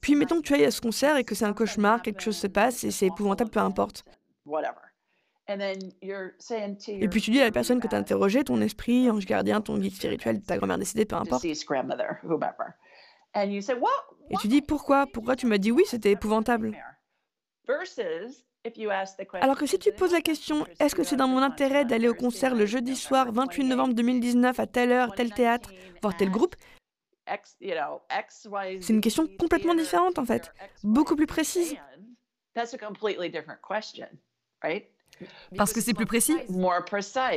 [0.00, 2.36] Puis mettons que tu ailles à ce concert et que c'est un cauchemar, quelque chose
[2.36, 4.04] se passe et c'est épouvantable, peu importe.
[7.02, 9.60] Et puis tu dis à la personne que tu as interrogée, ton esprit, ange gardien,
[9.60, 11.42] ton guide spirituel, ta grand-mère décédée, peu importe.
[14.30, 15.06] Et tu dis pourquoi?
[15.06, 16.76] Pourquoi tu m'as dit oui, c'était épouvantable.
[19.40, 22.14] Alors que si tu poses la question, est-ce que c'est dans mon intérêt d'aller au
[22.14, 25.70] concert le jeudi soir 28 novembre 2019 à telle heure, tel théâtre,
[26.02, 26.54] voir tel groupe?
[27.26, 31.76] C'est une question complètement différente en fait, beaucoup plus précise.
[35.56, 36.36] Parce que c'est plus précis.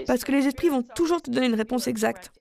[0.08, 2.32] Parce que les esprits vont toujours te donner une réponse exacte.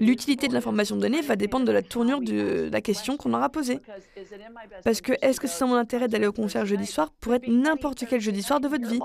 [0.00, 3.80] L'utilité de l'information donnée va dépendre de la tournure de la question qu'on aura posée.
[4.84, 7.48] Parce que est-ce que c'est dans mon intérêt d'aller au concert jeudi soir pour être
[7.48, 9.00] n'importe quel jeudi soir de votre vie?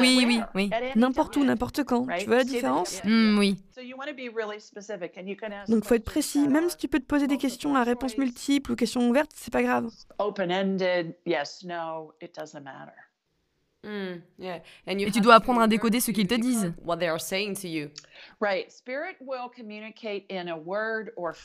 [0.00, 0.70] oui, oui, oui.
[0.96, 2.06] N'importe où, n'importe quand.
[2.18, 3.02] Tu vois la différence?
[3.04, 3.56] mm, Oui.
[5.68, 6.48] Donc, faut être précis.
[6.48, 9.52] Même si tu peux te poser des questions à réponse multiple ou questions ouvertes, c'est
[9.52, 9.90] pas grave.
[13.84, 14.20] Mm,
[15.06, 16.74] Et tu dois apprendre à décoder ce qu'ils te disent.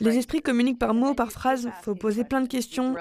[0.02, 1.70] Les esprits communiquent par mots, par phrase.
[1.84, 2.94] Faut poser plein de questions.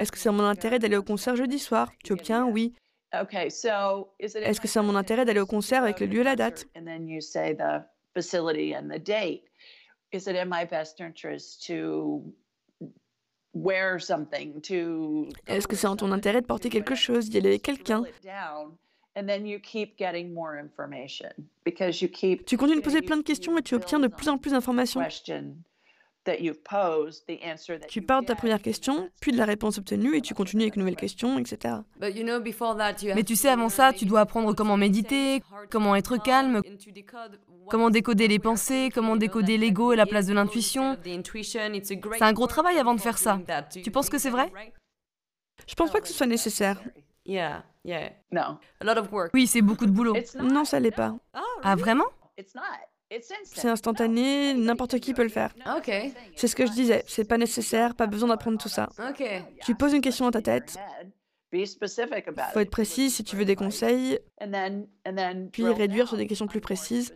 [0.00, 1.90] Est-ce que c'est mon intérêt d'aller au concert jeudi soir?
[2.04, 2.46] Tu obtiens?
[2.46, 2.74] oui.
[4.48, 6.64] Est-ce que c'est mon intérêt d'aller au concert avec le lieu et la date?
[15.46, 18.02] Est-ce que c'est en ton intérêt de porter quelque chose, d'y aller avec quelqu'un?
[22.46, 25.00] Tu continues de poser plein de questions et tu obtiens de plus en plus d'informations.
[27.88, 30.76] Tu pars de ta première question, puis de la réponse obtenue, et tu continues avec
[30.76, 31.76] une nouvelle question, etc.
[32.00, 36.62] Mais tu sais, avant ça, tu dois apprendre comment méditer, comment être calme,
[37.68, 40.96] comment décoder les pensées, comment décoder l'ego et la place de l'intuition.
[41.04, 43.40] C'est un gros travail avant de faire ça.
[43.70, 44.52] Tu penses que c'est vrai?
[45.66, 46.80] Je pense pas que ce soit nécessaire.
[49.34, 50.14] Oui, c'est beaucoup de boulot.
[50.40, 51.14] Non, ça l'est pas.
[51.62, 52.06] Ah, vraiment?
[53.44, 55.54] C'est instantané, n'importe qui peut le faire.
[56.36, 58.88] C'est ce que je disais, c'est pas nécessaire, pas besoin d'apprendre tout ça.
[59.64, 60.76] Tu poses une question dans ta tête.
[62.54, 64.18] Faut être précis si tu veux des conseils,
[65.52, 67.12] puis réduire sur des questions plus précises.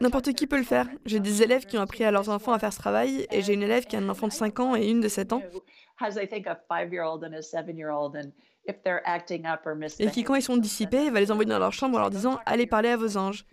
[0.00, 0.86] N'importe qui peut le faire.
[1.06, 3.54] J'ai des élèves qui ont appris à leurs enfants à faire ce travail, et j'ai
[3.54, 5.42] une élève qui a un enfant de 5 ans et une de 7 ans.
[9.98, 12.38] Et qui, quand ils sont dissipés, va les envoyer dans leur chambre en leur disant
[12.46, 13.44] Allez parler à vos anges.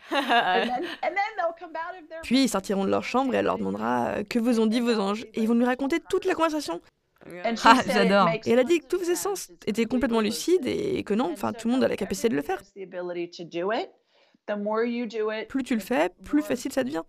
[2.23, 4.79] Puis ils sortiront de leur chambre et elle leur demandera euh, Que vous ont dit
[4.79, 6.81] vos anges Et ils vont lui raconter toute la conversation.
[7.63, 8.29] Ah, j'adore.
[8.45, 11.51] Et elle a dit que tout faisait sens, était complètement lucide et que non, enfin
[11.51, 12.61] tout le monde a la capacité de le faire.
[15.45, 17.03] Plus tu le fais, plus facile ça devient.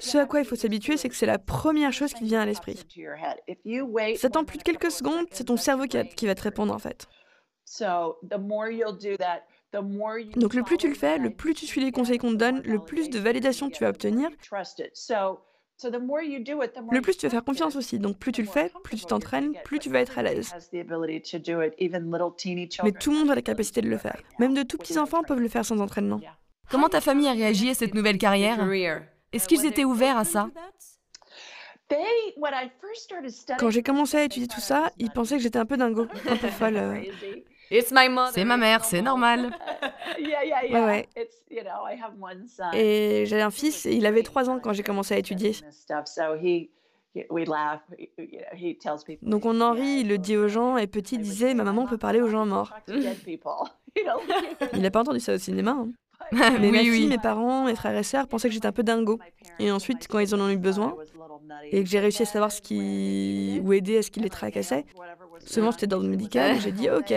[0.00, 2.46] Ce à quoi il faut s'habituer, c'est que c'est la première chose qui vient à
[2.46, 2.76] l'esprit.
[4.16, 7.06] Si attends plus de quelques secondes, c'est ton cerveau qui va te répondre en fait.
[10.36, 12.60] Donc le plus tu le fais, le plus tu suis les conseils qu'on te donne,
[12.62, 14.28] le plus de validation tu vas obtenir.
[15.82, 19.54] Le plus tu vas faire confiance aussi, donc plus tu le fais, plus tu t'entraînes,
[19.64, 20.52] plus tu vas être à l'aise.
[20.72, 20.84] Mais
[22.92, 24.20] tout le monde a la capacité de le faire.
[24.38, 26.20] Même de tout petits enfants peuvent le faire sans entraînement.
[26.70, 28.60] Comment ta famille a réagi à cette nouvelle carrière?
[29.32, 30.50] Est-ce qu'ils étaient ouverts à ça?
[33.58, 36.36] Quand j'ai commencé à étudier tout ça, ils pensaient que j'étais un peu dingo, un
[36.36, 36.80] peu folle.
[38.32, 39.50] C'est ma mère, c'est normal.
[40.72, 41.08] Ouais, ouais.
[42.74, 45.54] Et j'ai un fils, et il avait 3 ans quand j'ai commencé à étudier.
[49.22, 51.98] Donc on en rit, il le dit aux gens, et petit disait, ma maman peut
[51.98, 52.72] parler aux gens morts.
[54.72, 55.72] Il n'a pas entendu ça au cinéma.
[55.72, 55.88] hein.
[56.32, 57.06] Mais ma oui, fille, oui.
[57.08, 59.18] mes parents, mes frères et sœurs pensaient que j'étais un peu dingo.
[59.58, 60.94] Et ensuite, quand ils en ont eu besoin,
[61.72, 63.60] et que j'ai réussi à savoir ce qui...
[63.64, 64.84] ou aider à ce qui les tracassait,
[65.44, 67.12] souvent c'était dans le médical, et j'ai dit ok,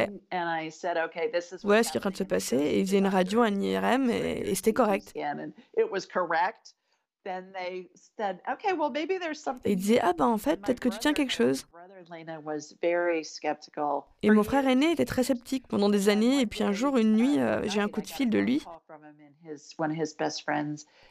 [1.63, 2.57] voilà ce qui est en train de se passer.
[2.57, 5.15] Et ils faisaient une radio, un IRM, et, et c'était correct.
[9.65, 11.65] Et ils disaient ah ben en fait, peut-être que tu tiens quelque chose.
[14.21, 17.15] Et mon frère aîné était très sceptique pendant des années, et puis un jour, une
[17.15, 18.61] nuit, euh, j'ai un coup de fil de lui,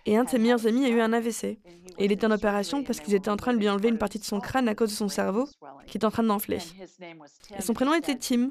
[0.06, 1.44] et un de ses meilleurs amis a eu un AVC.
[1.44, 1.58] Et
[2.04, 4.24] il était en opération parce qu'ils étaient en train de lui enlever une partie de
[4.24, 5.48] son crâne à cause de son cerveau,
[5.86, 6.58] qui est en train d'enfler.
[7.56, 8.50] Et son prénom était Tim.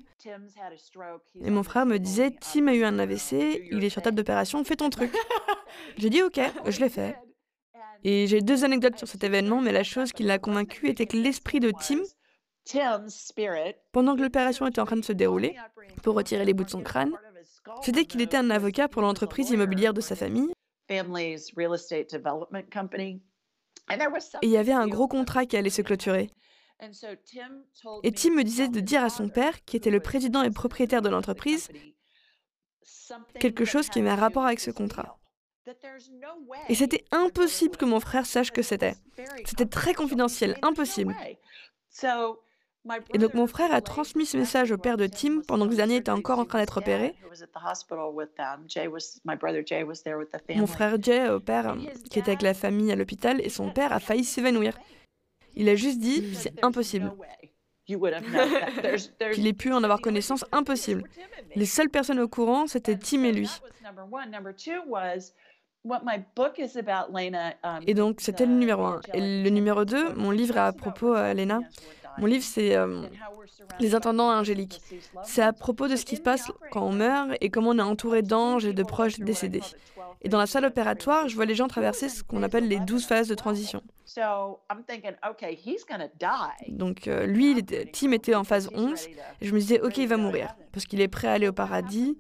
[1.44, 4.64] Et mon frère me disait, Tim a eu un AVC, il est sur table d'opération,
[4.64, 5.12] fais ton truc.
[5.98, 7.16] J'ai dit ok, je l'ai fait.
[8.04, 11.18] Et j'ai deux anecdotes sur cet événement, mais la chose qui l'a convaincu était que
[11.18, 12.00] l'esprit de Tim,
[13.92, 15.56] pendant que l'opération était en train de se dérouler,
[16.04, 17.14] pour retirer les bouts de son crâne,
[17.82, 20.52] c'était qu'il était un avocat pour l'entreprise immobilière de sa famille,
[20.90, 21.02] et
[24.42, 26.30] il y avait un gros contrat qui allait se clôturer.
[28.04, 31.02] Et Tim me disait de dire à son père, qui était le président et propriétaire
[31.02, 31.70] de l'entreprise,
[33.40, 35.21] quelque chose qui avait un rapport avec ce contrat.
[36.70, 38.96] Et c'était impossible que mon frère sache que c'était.
[39.46, 41.16] C'était très confidentiel, impossible.
[43.14, 45.78] Et donc mon frère a transmis ce message au père de Tim pendant que ce
[45.78, 47.14] dernier était encore en train d'être opéré.
[50.56, 51.76] Mon frère Jay, au père,
[52.10, 54.80] qui était avec la famille à l'hôpital, et son père a failli s'évanouir.
[55.56, 57.12] Il a juste dit, c'est impossible.
[59.34, 61.04] Qu'il ait pu en avoir connaissance, impossible.
[61.56, 63.50] Les seules personnes au courant, c'était Tim et lui.
[67.88, 69.02] Et donc, c'était le numéro un.
[69.14, 71.60] Et le numéro 2, mon livre est à propos, euh, Lena.
[72.18, 73.04] Mon livre, c'est euh,
[73.80, 74.82] Les intendants angéliques.
[75.24, 77.82] C'est à propos de ce qui se passe quand on meurt et comment on est
[77.82, 79.62] entouré d'anges et de proches décédés.
[80.22, 83.06] Et dans la salle opératoire, je vois les gens traverser ce qu'on appelle les 12
[83.06, 83.82] phases de transition.
[86.68, 87.64] Donc euh, lui,
[87.94, 89.08] Tim était en phase 11,
[89.40, 91.54] et je me disais, ok, il va mourir, parce qu'il est prêt à aller au
[91.54, 92.18] paradis.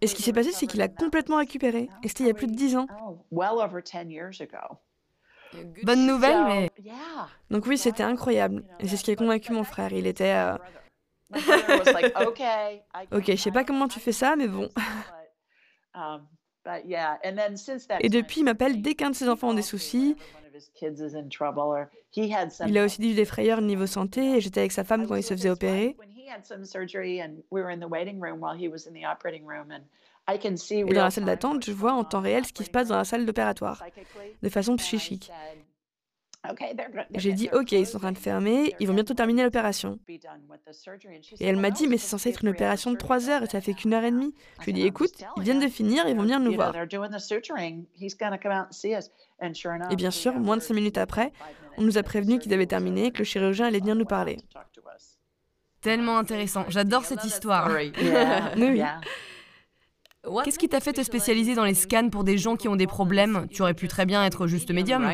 [0.00, 1.88] Et ce qui s'est passé, c'est qu'il a complètement récupéré.
[2.02, 2.86] Et c'était il y a plus de 10 ans.
[5.82, 6.70] Bonne nouvelle, mais
[7.50, 8.64] Donc oui, c'était incroyable.
[8.80, 9.92] Et c'est ce qui a convaincu mon frère.
[9.92, 10.34] Il était...
[10.34, 10.56] euh,
[13.12, 14.68] ok, je sais pas comment tu fais ça, mais bon.
[18.00, 20.16] Et depuis, il m'appelle dès qu'un de ses enfants a des soucis.
[22.66, 25.22] Il a aussi eu des frayeurs niveau santé, et j'étais avec sa femme quand il
[25.22, 25.96] se faisait opérer.
[30.28, 32.96] Et dans la salle d'attente, je vois en temps réel ce qui se passe dans
[32.96, 33.82] la salle d'opératoire,
[34.42, 35.32] de façon psychique.
[37.14, 39.98] J'ai dit, ok, ils sont en train de fermer, ils vont bientôt terminer l'opération.
[40.06, 40.20] Et
[41.40, 43.74] elle m'a dit, mais c'est censé être une opération de 3 heures et ça fait
[43.74, 44.34] qu'une heure et demie.
[44.60, 46.74] Je lui ai dit, écoute, ils viennent de finir, ils vont venir nous voir.
[49.90, 51.32] Et bien sûr, moins de 5 minutes après,
[51.76, 54.38] on nous a prévenu qu'ils avaient terminé, que le chirurgien allait venir nous parler.
[55.80, 56.64] tellement intéressant.
[56.68, 57.70] J'adore cette histoire.
[57.76, 57.92] Oui,
[58.58, 58.82] oui.
[60.44, 62.88] Qu'est-ce qui t'a fait te spécialiser dans les scans pour des gens qui ont des
[62.88, 63.46] problèmes?
[63.50, 65.10] Tu aurais pu très bien être juste médium.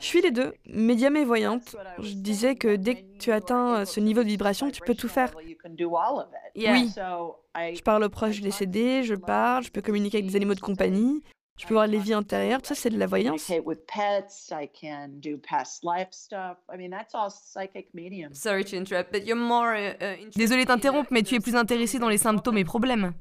[0.00, 1.76] Je suis les deux, médium et voyante.
[1.98, 5.32] Je disais que dès que tu atteins ce niveau de vibration, tu peux tout faire.
[5.36, 6.88] Oui.
[7.74, 11.22] Je parle aux proches décédés, je parle, je peux communiquer avec des animaux de compagnie,
[11.56, 13.50] je peux voir les vies antérieures, tout ça c'est de la voyance.
[18.32, 21.98] Sorry to interrupt, but you're more uh, uh, Désolée t'interrompre, mais tu es plus intéressée
[21.98, 23.12] dans les symptômes et problèmes.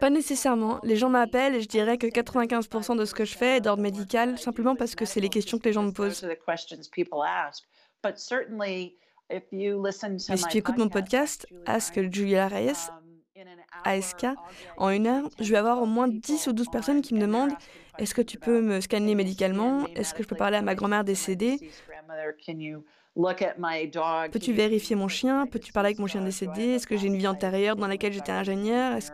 [0.00, 0.80] Pas nécessairement.
[0.82, 3.82] Les gens m'appellent et je dirais que 95% de ce que je fais est d'ordre
[3.82, 6.26] médical, simplement parce que c'est les questions que les gens me posent.
[10.28, 12.90] Mais si tu écoutes mon podcast, Ask Julia Reyes,
[13.84, 14.26] ASK,
[14.76, 17.52] en une heure, je vais avoir au moins 10 ou 12 personnes qui me demandent
[17.98, 19.86] est-ce que tu peux me scanner médicalement?
[19.94, 21.58] Est-ce que je peux parler à ma grand-mère décédée?
[24.32, 25.46] Peux-tu vérifier mon chien?
[25.46, 26.70] Peux-tu parler avec mon chien décédé?
[26.70, 28.96] Est-ce que j'ai une vie antérieure dans laquelle j'étais ingénieur?
[28.96, 29.12] Est-ce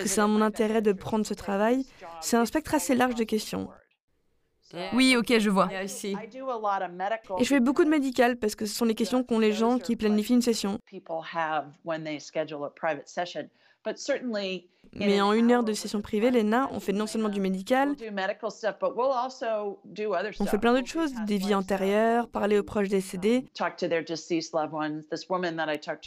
[0.00, 1.84] que c'est dans mon intérêt de prendre ce travail?
[2.20, 3.68] C'est un spectre assez large de questions.
[4.94, 5.68] Oui, ok, je vois.
[7.38, 9.78] Et je fais beaucoup de médical parce que ce sont les questions qu'ont les gens
[9.78, 10.78] qui planifient une session.
[14.98, 17.94] Mais en une heure de session privée, Lena, on fait non seulement du médical,
[20.40, 23.44] on fait plein d'autres choses, des vies antérieures, parler aux proches décédés.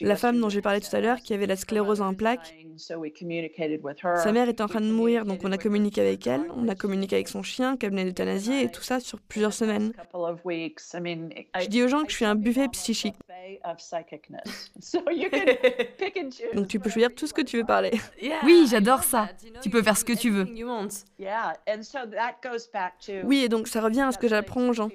[0.02, 4.32] La femme dont j'ai parlé tout à l'heure, qui avait la sclérose en plaques, sa
[4.32, 7.16] mère était en train de mourir, donc on a communiqué avec elle, on a communiqué
[7.16, 9.92] avec son chien qu'elle venait d'euthanasier, et tout ça sur plusieurs semaines.
[11.60, 13.16] Je dis aux gens que je suis un buffet psychique.
[16.54, 17.92] Donc tu peux choisir tout ce que tu veux parler.
[18.44, 19.30] Oui, j'adore ça.
[19.62, 20.48] Tu peux faire ce que tu veux.
[23.24, 24.90] Oui, et donc ça revient à ce que j'apprends aux gens.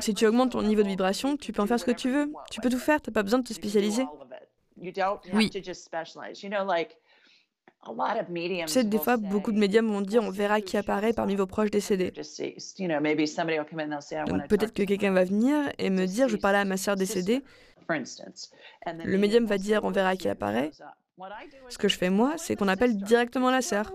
[0.00, 2.32] Si tu augmentes ton niveau de vibration, tu peux en faire ce que tu veux.
[2.50, 4.04] Tu peux tout faire, tu n'as pas besoin de te spécialiser.
[5.32, 5.50] Oui.
[5.50, 5.62] Tu
[8.66, 11.70] sais, des fois, beaucoup de médiums vont dire on verra qui apparaît parmi vos proches
[11.70, 12.12] décédés.
[14.26, 17.42] Donc peut-être que quelqu'un va venir et me dire je parlais à ma sœur décédée.
[17.88, 20.70] Le médium va dire on verra qui apparaît.
[21.68, 23.92] Ce que je fais moi, c'est qu'on appelle directement la sœur.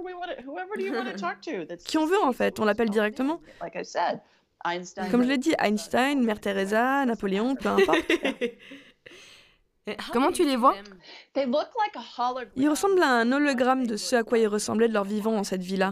[1.85, 3.41] Qui on veut en fait, on l'appelle directement.
[5.11, 7.99] Comme je l'ai dit, Einstein, Mère Teresa, Napoléon, peu importe.
[10.11, 10.73] Comment tu les vois?
[12.55, 15.43] Ils ressemblent à un hologramme de ce à quoi ils ressemblaient de leur vivant dans
[15.43, 15.91] cette vie-là.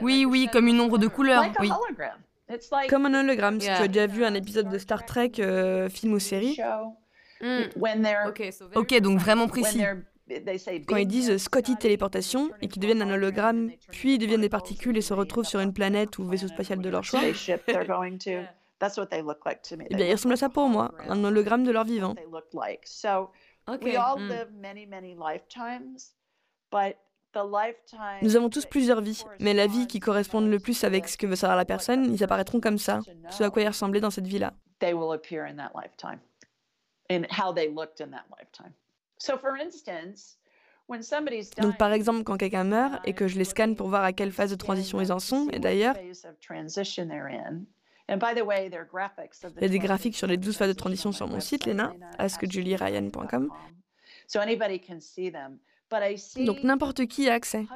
[0.00, 1.68] Oui, oui, comme une ombre de couleur, oui.
[2.88, 6.14] Comme un hologramme, si tu as déjà vu un épisode de Star Trek, euh, film
[6.14, 6.54] ou série.
[7.42, 7.64] Hmm.
[8.76, 9.82] Ok, donc vraiment précis.
[10.86, 14.96] Quand ils disent Scotty téléportation et qu'ils deviennent un hologramme, puis ils deviennent des particules
[14.96, 17.20] et se retrouvent sur une planète ou vaisseau spatial de leur choix.
[19.90, 22.14] Eh bien, ils ressemblent à ça pour moi, un hologramme de leur vivant.
[28.22, 31.26] Nous avons tous plusieurs vies, mais la vie qui correspond le plus avec ce que
[31.26, 34.26] veut savoir la personne, ils apparaîtront comme ça, ce à quoi ils ressemblaient dans cette
[34.26, 34.52] vie-là.
[41.62, 44.32] Donc par exemple, quand quelqu'un meurt et que je les scanne pour voir à quelle
[44.32, 46.12] phase de transition ils en sont, et d'ailleurs, il
[49.60, 53.48] y a des graphiques sur les 12 phases de transition sur mon site, Lena, askjulieryan.com.
[56.46, 57.66] Donc n'importe qui a accès.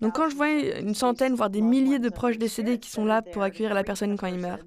[0.00, 3.22] Donc quand je vois une centaine, voire des milliers de proches décédés qui sont là
[3.22, 4.62] pour accueillir la personne quand il meurt.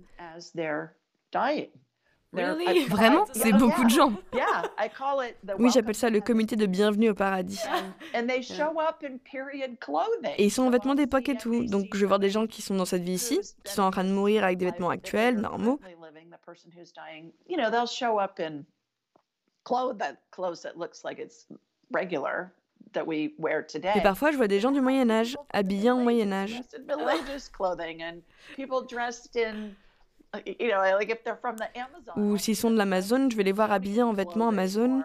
[2.87, 3.25] Vraiment?
[3.33, 4.13] C'est beaucoup de gens.
[5.59, 7.61] Oui, j'appelle ça le comité de bienvenue au paradis.
[10.37, 11.65] Et ils sont en vêtements d'époque et tout.
[11.65, 13.91] Donc je vais voir des gens qui sont dans cette vie ici, qui sont en
[13.91, 15.79] train de mourir avec des vêtements actuels, normaux.
[23.95, 26.61] Et parfois, je vois des gens du Moyen Âge, habillés en Moyen Âge.
[32.15, 35.03] Ou s'ils sont de l'Amazon, je vais les voir habillés en vêtements Amazon.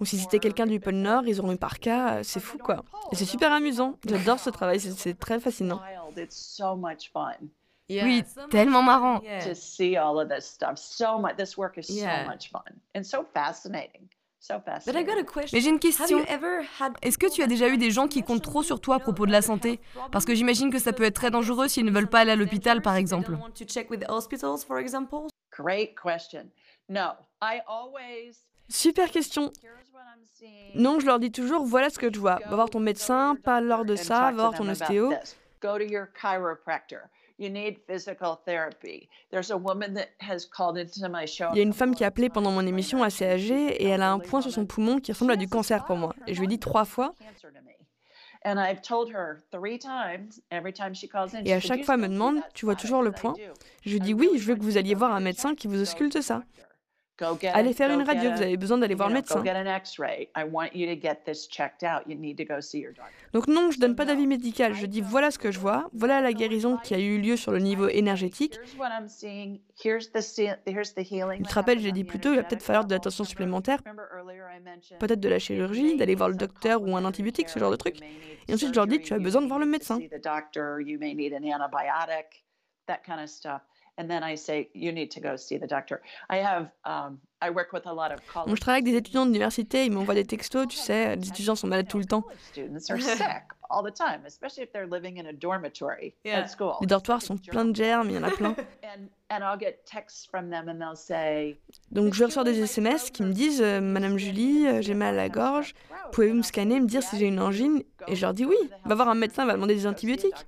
[0.00, 2.22] Ou si c'était quelqu'un du pôle Nord, ils auront une parka.
[2.24, 2.84] C'est fou, quoi.
[3.12, 3.98] Et c'est super amusant.
[4.08, 5.80] J'adore ce travail, c'est très fascinant.
[8.04, 9.20] Oui, tellement marrant.
[15.52, 16.18] Mais j'ai une question.
[17.02, 19.26] Est-ce que tu as déjà eu des gens qui comptent trop sur toi à propos
[19.26, 19.80] de la santé?
[20.12, 22.36] Parce que j'imagine que ça peut être très dangereux s'ils ne veulent pas aller à
[22.36, 23.32] l'hôpital, par exemple.
[28.68, 29.52] Super question.
[30.74, 32.38] Non, je leur dis toujours, voilà ce que je vois.
[32.48, 35.12] Va voir ton médecin, parle leur de ça, va voir ton ostéo.
[41.52, 44.02] Il y a une femme qui a appelé pendant mon émission assez âgée et elle
[44.02, 46.14] a un point sur son poumon qui ressemble à du cancer pour moi.
[46.26, 47.14] Et je lui ai dit trois fois.
[51.44, 53.34] Et à chaque fois, elle me demande, tu vois toujours le point?
[53.84, 56.20] Je lui dis oui, je veux que vous alliez voir un médecin qui vous ausculte
[56.20, 56.42] ça.
[57.54, 59.34] Allez faire une radio, vous avez besoin d'aller voir le médecin.
[63.32, 66.20] Donc non, je donne pas d'avis médical, je dis voilà ce que je vois, voilà
[66.20, 68.58] la guérison qui a eu lieu sur le niveau énergétique.
[71.36, 73.80] Tu te rappelles, j'ai dit plus tôt, il va peut-être falloir de l'attention supplémentaire,
[74.98, 77.96] peut-être de la chirurgie, d'aller voir le docteur ou un antibiotique, ce genre de truc.
[78.48, 79.98] Et ensuite, je leur dis, tu as besoin de voir le médecin.
[88.46, 91.54] Donc, je travaille avec des étudiants d'université, ils m'envoient des textos, tu sais, les étudiants
[91.54, 92.24] sont malades tout le temps.
[96.80, 98.54] Les dortoirs sont pleins de germes, il y en a plein.
[101.92, 105.16] Donc je reçois des SMS qui me disent euh, Madame Julie, euh, j'ai mal à
[105.16, 105.74] la gorge,
[106.10, 108.94] pouvez-vous me scanner, me dire si j'ai une angine Et je leur dis oui, va
[108.96, 110.34] voir un médecin, va demander des antibiotiques.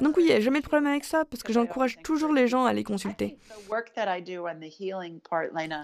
[0.00, 2.48] Donc oui, il n'y a jamais de problème avec ça, parce que j'encourage toujours les
[2.48, 3.38] gens à les consulter.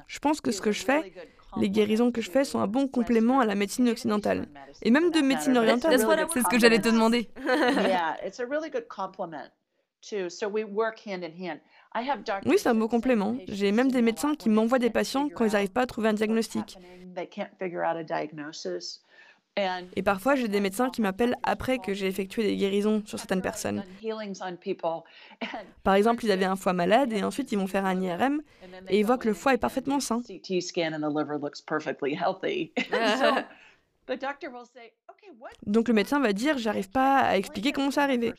[0.06, 1.12] Je pense que ce que je fais,
[1.56, 4.46] les guérisons que je fais sont un bon complément à la médecine occidentale.
[4.82, 5.98] Et même de médecine orientale.
[6.32, 7.28] C'est ce que j'allais te demander.
[12.46, 13.36] Oui, c'est un beau complément.
[13.48, 16.12] J'ai même des médecins qui m'envoient des patients quand ils n'arrivent pas à trouver un
[16.12, 16.78] diagnostic.
[19.94, 23.40] Et parfois, j'ai des médecins qui m'appellent après que j'ai effectué des guérisons sur certaines
[23.40, 23.82] personnes.
[25.82, 28.42] Par exemple, ils avaient un foie malade et ensuite ils vont faire un IRM
[28.88, 30.20] et ils voient que le foie est parfaitement sain.
[35.66, 38.32] Donc le médecin va dire, j'arrive pas à expliquer comment ça arrivé.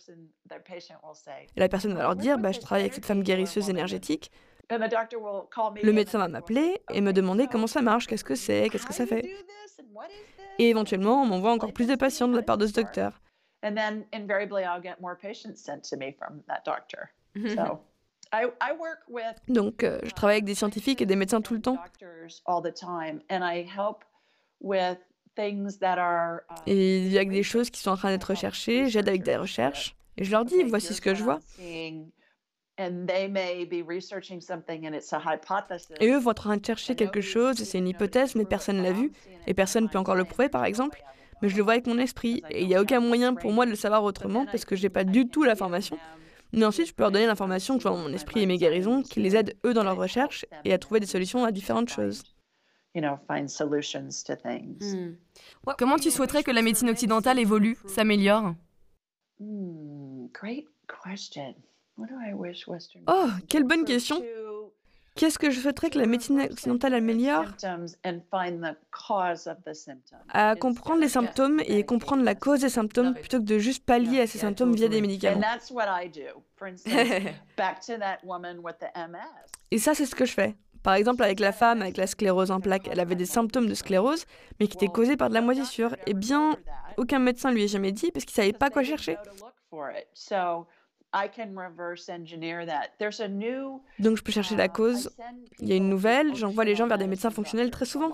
[1.56, 4.32] Et la personne va leur dire, bah, je travaille avec cette femme guérisseuse énergétique.
[4.70, 8.94] Le médecin va m'appeler et me demander comment ça marche, qu'est-ce que c'est, qu'est-ce que
[8.94, 9.30] ça fait?
[10.60, 13.22] Et éventuellement, on m'envoie encore plus de patients de la part de ce docteur.
[19.48, 21.78] Donc, euh, je travaille avec des scientifiques et des médecins tout le temps.
[26.66, 29.38] Et il y a des choses qui sont en train d'être recherchées, j'aide avec des
[29.38, 29.96] recherches.
[30.18, 31.40] Et je leur dis, voici ce que je vois.
[36.00, 38.84] Et eux vont en train de chercher quelque chose, c'est une hypothèse, mais personne ne
[38.84, 39.12] l'a vu,
[39.48, 41.02] et personne ne peut encore le prouver, par exemple.
[41.42, 43.66] Mais je le vois avec mon esprit, et il n'y a aucun moyen pour moi
[43.66, 45.98] de le savoir autrement, parce que je n'ai pas du tout la formation.
[46.54, 49.02] Mais ensuite, je peux leur donner l'information que je vois mon esprit et mes guérisons,
[49.02, 52.24] qui les aident eux dans leur recherche et à trouver des solutions à différentes choses.
[54.82, 55.16] Hmm.
[55.78, 58.56] Comment tu souhaiterais que la médecine occidentale évolue, s'améliore?
[59.40, 60.28] Hmm,
[63.08, 64.22] Oh, quelle bonne question.
[65.16, 67.46] Qu'est-ce que je souhaiterais que la médecine occidentale améliore?
[70.30, 74.22] À comprendre les symptômes et comprendre la cause des symptômes plutôt que de juste pallier
[74.22, 75.40] à ces symptômes via des médicaments.
[79.72, 80.56] Et ça, c'est ce que je fais.
[80.84, 83.74] Par exemple, avec la femme avec la sclérose en plaques, elle avait des symptômes de
[83.74, 84.26] sclérose,
[84.60, 85.96] mais qui étaient causés par de la moisissure.
[86.06, 86.56] Eh bien,
[86.98, 89.18] aucun médecin lui ait jamais dit parce qu'il savait pas quoi chercher.
[94.00, 95.10] Donc je peux chercher la cause.
[95.60, 98.12] Il y a une nouvelle, j'envoie les gens vers des médecins fonctionnels très souvent.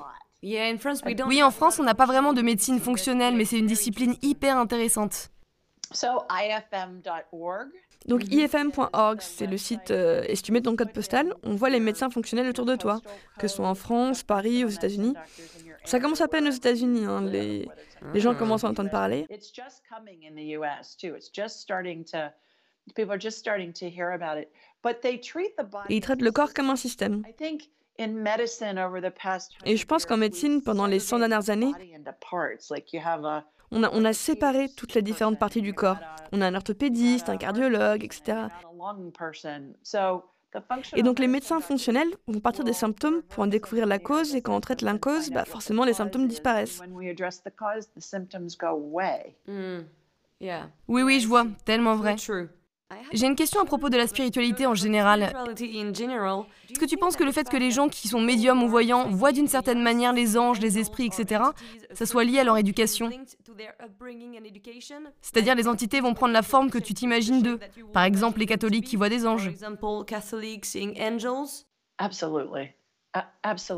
[1.27, 4.57] Oui, en France, on n'a pas vraiment de médecine fonctionnelle, mais c'est une discipline hyper
[4.57, 5.29] intéressante.
[8.07, 11.69] Donc ifm.org, c'est le site, euh, et si tu mets ton code postal, on voit
[11.69, 12.99] les médecins fonctionnels autour de toi,
[13.39, 15.13] que ce soit en France, Paris, aux États-Unis.
[15.85, 17.69] Ça commence à peine aux États-Unis, hein, les,
[18.13, 19.25] les gens commencent à entendre parler.
[25.89, 27.23] Et ils traitent le corps comme un système.
[29.65, 31.71] Et je pense qu'en médecine, pendant les 100 dernières années,
[33.71, 35.97] on a, on a séparé toutes les différentes parties du corps.
[36.31, 38.47] On a un orthopédiste, un cardiologue, etc.
[40.95, 44.41] Et donc les médecins fonctionnels vont partir des symptômes pour en découvrir la cause et
[44.43, 46.79] quand on traite la cause, bah forcément les symptômes disparaissent.
[50.87, 52.15] Oui, oui, je vois, tellement vrai.
[53.11, 55.33] J'ai une question à propos de la spiritualité en général.
[55.57, 59.09] Est-ce que tu penses que le fait que les gens qui sont médiums ou voyants
[59.09, 61.43] voient d'une certaine manière les anges, les esprits, etc.,
[61.93, 63.09] ça soit lié à leur éducation?
[65.21, 67.59] C'est-à-dire les entités vont prendre la forme que tu t'imagines d'eux.
[67.93, 69.51] Par exemple, les catholiques qui voient des anges.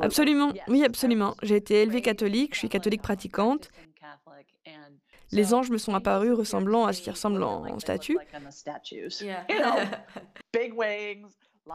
[0.01, 1.35] Absolument, oui, absolument.
[1.43, 3.69] J'ai été élevée catholique, je suis catholique pratiquante.
[5.31, 8.17] Les anges me sont apparus ressemblant à ce qui ressemble en statue.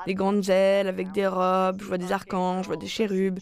[0.07, 3.41] Des grandes ailes avec des robes, je vois des archanges, je vois des chérubes.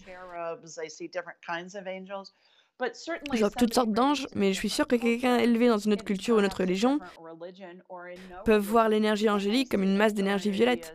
[3.32, 6.04] Je vois toutes sortes d'anges, mais je suis sûre que quelqu'un élevé dans une autre
[6.04, 6.98] culture ou une autre religion
[8.44, 10.94] peut voir l'énergie angélique comme une masse d'énergie violette.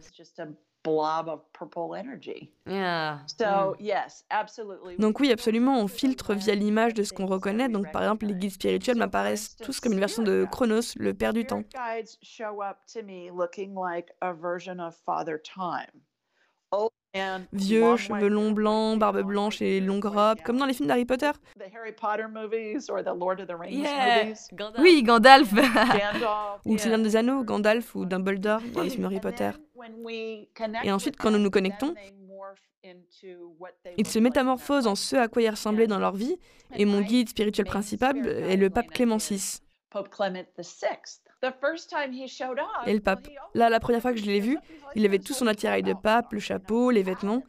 [4.99, 7.69] Donc oui, absolument, on filtre via l'image de ce qu'on reconnaît.
[7.69, 11.33] Donc par exemple, les guides spirituels m'apparaissent tous comme une version de Chronos, le père
[11.33, 11.63] du temps.
[17.51, 21.31] Vieux, cheveux longs blancs, barbe blanche et longue robe, comme dans les films d'Harry Potter.
[24.79, 25.53] Oui, Gandalf.
[26.65, 29.51] ou le Seigneur des Anneaux, Gandalf ou Dumbledore dans les films Harry Potter.
[30.83, 31.93] Et ensuite, quand nous nous connectons,
[33.97, 36.37] ils se métamorphosent en ce à quoi ils ressemblaient dans leur vie,
[36.75, 39.59] et mon guide spirituel principal est le pape Clément VI.
[42.85, 44.57] Et le pape, là, la première fois que je l'ai vu,
[44.95, 47.43] il avait tout son attirail de pape, le chapeau, les vêtements.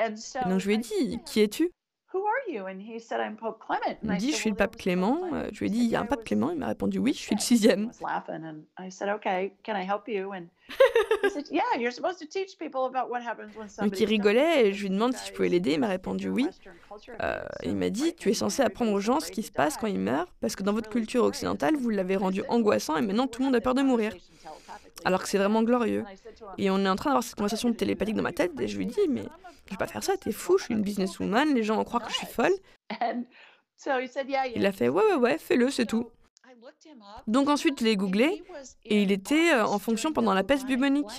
[0.00, 1.70] Et donc je lui ai dit, qui es-tu?
[4.02, 5.20] Il me dit, je suis le pape Clément.
[5.52, 6.50] Je lui ai dit, il y a un pape Clément.
[6.50, 7.90] Il m'a répondu, oui, je suis le sixième.
[13.82, 15.74] Donc il rigolait et je lui demande si je pouvais l'aider.
[15.74, 16.48] Il m'a répondu oui.
[17.20, 19.86] Euh, il m'a dit, tu es censé apprendre aux gens ce qui se passe quand
[19.86, 23.40] ils meurent, parce que dans votre culture occidentale, vous l'avez rendu angoissant et maintenant tout
[23.40, 24.14] le monde a peur de mourir.
[25.04, 26.04] Alors que c'est vraiment glorieux.
[26.58, 28.86] Et on est en train d'avoir cette conversation télépathique dans ma tête et je lui
[28.86, 29.24] dis, mais
[29.66, 32.04] je vais pas faire ça, t'es fou, je suis une businesswoman, les gens vont croire
[32.04, 32.52] que je suis folle.
[34.54, 36.10] Il a fait, ouais, ouais, ouais, fais-le, c'est tout.
[37.26, 38.42] Donc ensuite, je l'ai googlé
[38.84, 41.10] et il était euh, en fonction pendant la peste bubonique,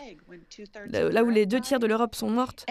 [0.88, 2.65] là où les deux tiers de l'Europe sont mortes.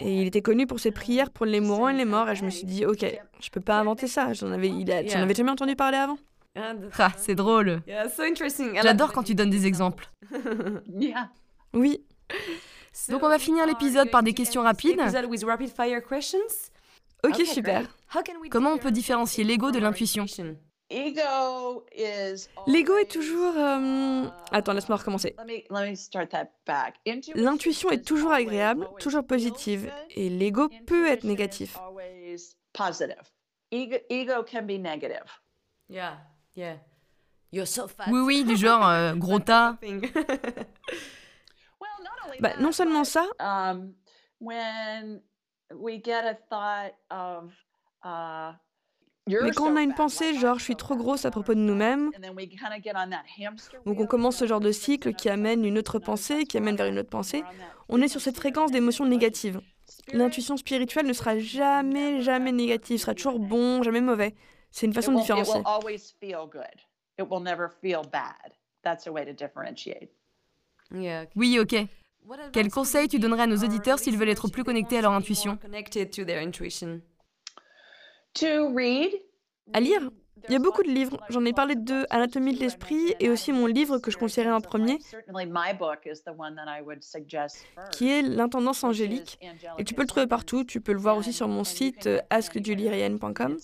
[0.00, 2.28] Et il était connu pour ses prières pour les mourants et les morts.
[2.28, 3.06] Et je me suis dit, ok,
[3.40, 4.32] je peux pas inventer ça.
[4.34, 6.18] J'en avais, il avais jamais entendu parler avant.
[6.56, 7.80] Ah, c'est drôle.
[8.82, 10.10] J'adore quand tu donnes des exemples.
[11.72, 12.04] Oui.
[13.08, 15.00] Donc on va finir l'épisode par des questions rapides.
[17.24, 17.86] Ok, super.
[18.50, 20.26] Comment on peut différencier l'ego de l'intuition
[22.66, 23.54] L'ego est toujours...
[23.56, 25.36] Euh, attends, laisse-moi recommencer.
[27.36, 31.78] L'intuition est toujours agréable, toujours positive, et l'ego peut être négatif.
[38.10, 39.76] Oui, oui, du genre euh, gros tas.
[42.40, 43.26] bah, non seulement ça,
[49.42, 52.10] mais quand on a une pensée genre je suis trop grosse à propos de nous-mêmes,
[53.86, 56.86] donc on commence ce genre de cycle qui amène une autre pensée, qui amène vers
[56.86, 57.44] une autre pensée,
[57.88, 59.60] on est sur cette fréquence d'émotions négatives.
[60.12, 64.34] L'intuition spirituelle ne sera jamais, jamais négative, sera toujours bon, jamais mauvais.
[64.70, 65.60] C'est une façon de différencier.
[71.36, 71.76] Oui, ok.
[72.52, 75.58] Quel conseil tu donnerais à nos auditeurs s'ils veulent être plus connectés à leur intuition?
[79.72, 80.10] À lire
[80.48, 81.18] il y a beaucoup de livres.
[81.28, 84.52] J'en ai parlé de deux, Anatomie de l'esprit et aussi mon livre que je conseillerais
[84.52, 84.98] en premier,
[87.92, 89.38] qui est L'intendance angélique.
[89.78, 90.64] Et tu peux le trouver partout.
[90.64, 93.56] Tu peux le voir aussi sur mon site euh, askjulieryan.com.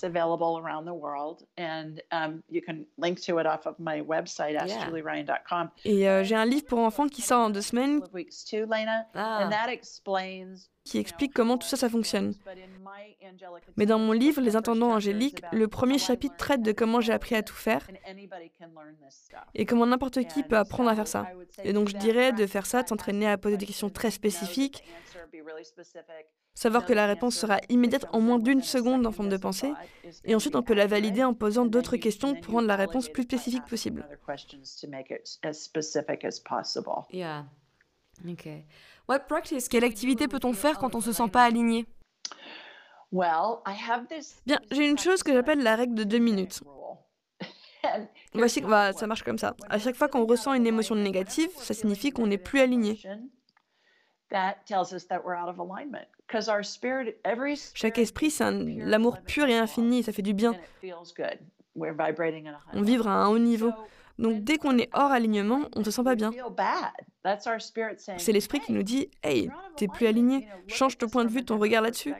[5.85, 8.03] Et euh, j'ai un livre pour enfants qui sort en deux semaines
[10.87, 12.33] qui explique comment tout ça, ça fonctionne.
[13.77, 17.35] Mais dans mon livre, Les intendants angéliques, le premier chapitre traite de comment j'ai appris
[17.35, 17.87] à tout faire
[19.55, 21.27] et comment n'importe qui peut apprendre à faire ça.
[21.65, 24.85] Et donc je dirais de faire ça, de s'entraîner à poser des questions très spécifiques,
[26.55, 29.73] savoir que la réponse sera immédiate en moins d'une seconde en forme de pensée,
[30.25, 33.25] et ensuite on peut la valider en posant d'autres questions pour rendre la réponse plus
[33.25, 34.07] spécifique possible.
[39.69, 41.87] Quelle activité peut-on faire quand on ne se sent pas aligné?
[44.47, 46.61] Bien, j'ai une chose que j'appelle la règle de deux minutes.
[48.35, 49.55] Voici, bah, ça marche comme ça.
[49.71, 53.01] À chaque fois qu'on ressent une émotion négative, ça signifie qu'on n'est plus aligné.
[57.75, 60.53] Chaque esprit, c'est l'amour pur et infini, ça fait du bien.
[62.73, 63.71] On vibre à un haut niveau.
[64.19, 66.33] Donc dès qu'on est hors alignement, on ne se sent pas bien.
[68.19, 71.59] C'est l'esprit qui nous dit Hey, t'es plus aligné, change ton point de vue, ton
[71.59, 72.15] regard là-dessus.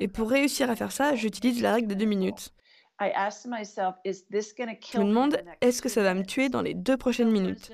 [0.00, 2.52] Et pour réussir à faire ça, j'utilise la règle de deux minutes.
[3.00, 3.06] Je
[4.98, 7.70] me demande, est-ce que ça va me tuer dans les deux prochaines minutes?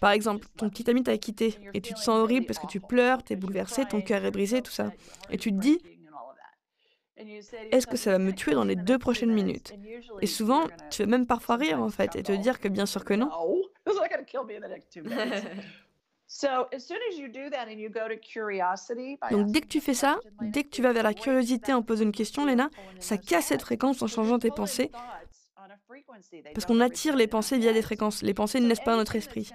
[0.00, 2.80] Par exemple, ton petit ami t'a quitté et tu te sens horrible parce que tu
[2.80, 4.92] pleures, t'es bouleversé, ton cœur est brisé, tout ça.
[5.30, 5.80] Et tu te dis,
[7.70, 9.74] est-ce que ça va me tuer dans les deux prochaines minutes?
[10.20, 13.04] Et souvent, tu vas même parfois rire en fait et te dire que bien sûr
[13.04, 13.30] que non.
[19.30, 22.04] Donc dès que tu fais ça, dès que tu vas vers la curiosité en posant
[22.04, 22.68] une question, Léna,
[23.00, 24.90] ça casse cette fréquence en changeant tes pensées.
[26.54, 28.22] Parce qu'on attire les pensées via des fréquences.
[28.22, 29.50] Les pensées ne naissent pas dans notre esprit.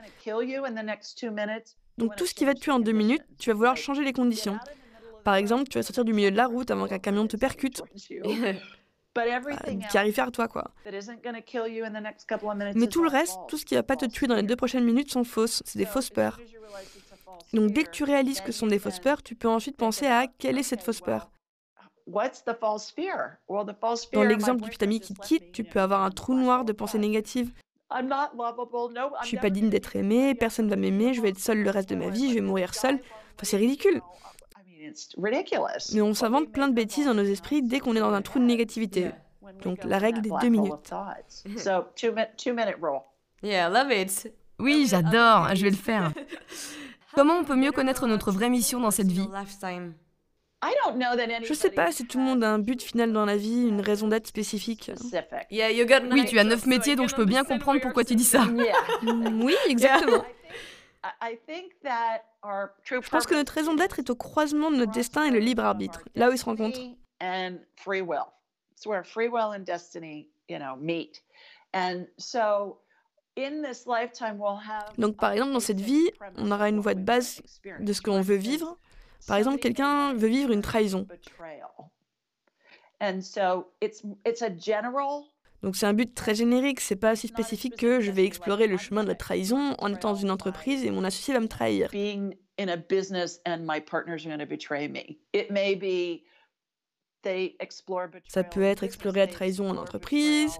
[1.97, 4.13] Donc tout ce qui va te tuer en deux minutes, tu vas vouloir changer les
[4.13, 4.57] conditions.
[5.23, 7.81] Par exemple, tu vas sortir du milieu de la route avant qu'un camion te percute.
[9.89, 10.71] qui arrive vers toi, quoi.
[12.75, 14.83] Mais tout le reste, tout ce qui va pas te tuer dans les deux prochaines
[14.83, 15.61] minutes sont fausses.
[15.65, 16.39] C'est des fausses peurs.
[17.53, 20.07] Donc dès que tu réalises que ce sont des fausses peurs, tu peux ensuite penser
[20.07, 21.29] à quelle est cette fausse peur.
[22.07, 22.21] Dans
[24.23, 26.97] l'exemple du petit ami qui te quitte, tu peux avoir un trou noir de pensées
[26.97, 27.51] négatives.
[27.91, 31.89] Je suis pas digne d'être aimé, personne va m'aimer, je vais être seule le reste
[31.89, 32.95] de ma vie, je vais mourir seule.
[32.95, 34.01] Enfin, c'est ridicule.
[35.93, 38.39] Mais on s'invente plein de bêtises dans nos esprits dès qu'on est dans un trou
[38.39, 39.11] de négativité.
[39.63, 40.91] Donc la règle des deux minutes.
[43.43, 44.33] Yeah, love it.
[44.59, 46.11] Oui, j'adore, je vais le faire.
[47.15, 49.27] Comment on peut mieux connaître notre vraie mission dans cette vie?
[51.45, 53.81] Je sais pas si tout le monde a un but final dans la vie, une
[53.81, 54.91] raison d'être spécifique.
[56.13, 58.45] Oui, tu as neuf métiers, donc je peux bien comprendre pourquoi tu dis ça.
[59.43, 60.23] Oui, exactement.
[62.83, 65.63] Je pense que notre raison d'être est au croisement de notre destin et le libre
[65.63, 66.79] arbitre, là où ils se rencontrent.
[74.97, 77.41] Donc par exemple, dans cette vie, on aura une voie de base
[77.79, 78.77] de ce qu'on veut vivre.
[79.27, 81.07] Par exemple, quelqu'un veut vivre une trahison.
[85.63, 88.77] Donc c'est un but très générique, c'est pas si spécifique que je vais explorer le
[88.77, 91.89] chemin de la trahison en étant dans une entreprise et mon associé va me trahir.
[98.27, 100.57] Ça peut être explorer la trahison en entreprise,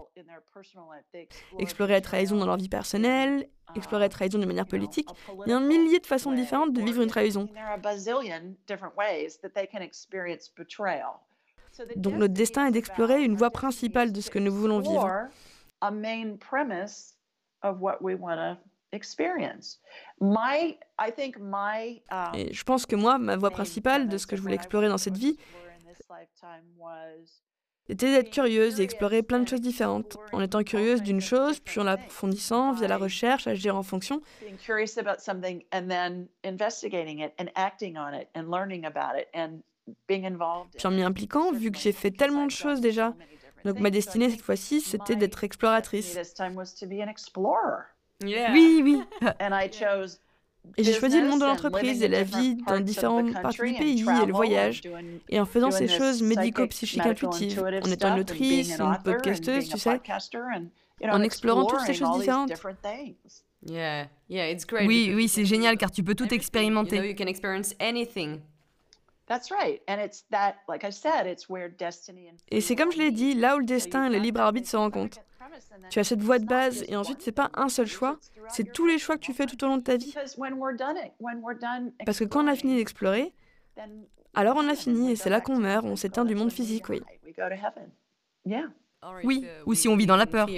[1.58, 3.46] explorer la trahison dans leur vie personnelle,
[3.76, 5.08] explorer la trahison de manière politique.
[5.44, 7.46] Il y a un millier de façons différentes de vivre une trahison.
[11.96, 15.10] Donc notre destin est d'explorer une voie principale de ce que nous voulons vivre.
[22.34, 24.98] Et je pense que moi, ma voie principale de ce que je voulais explorer dans
[24.98, 25.36] cette vie,
[27.86, 31.80] c'était d'être curieuse et explorer plein de choses différentes, en étant curieuse d'une chose, puis
[31.80, 34.22] en l'approfondissant via la recherche, agir en fonction.
[40.76, 43.14] Puis en m'y impliquant, vu que j'ai fait tellement de choses déjà.
[43.64, 46.18] Donc ma destinée cette fois-ci, c'était d'être exploratrice.
[48.22, 49.02] Oui, oui.
[50.78, 54.00] Et j'ai choisi le monde de l'entreprise et la vie dans différentes parties du pays
[54.22, 54.80] et le voyage.
[55.28, 60.00] Et en faisant ces choses médico-psychiques intuitives, en étant une autrice, une podcasteuse, tu sais,
[61.10, 62.50] en explorant toutes ces choses différentes.
[64.86, 67.14] Oui, oui, c'est génial car tu peux tout expérimenter.
[72.50, 74.76] Et c'est comme je l'ai dit, là où le destin et le libre arbitre se
[74.76, 75.18] rencontrent.
[75.90, 78.18] Tu as cette voie de base et ensuite c'est pas un seul choix,
[78.48, 80.12] c'est tous les choix que tu fais tout au long de ta vie.
[82.04, 83.32] Parce que quand on a fini d'explorer,
[84.34, 87.02] alors on a fini et c'est là qu'on meurt, on s'éteint du monde physique, oui.
[89.22, 90.48] Oui, ou si on vit dans la peur.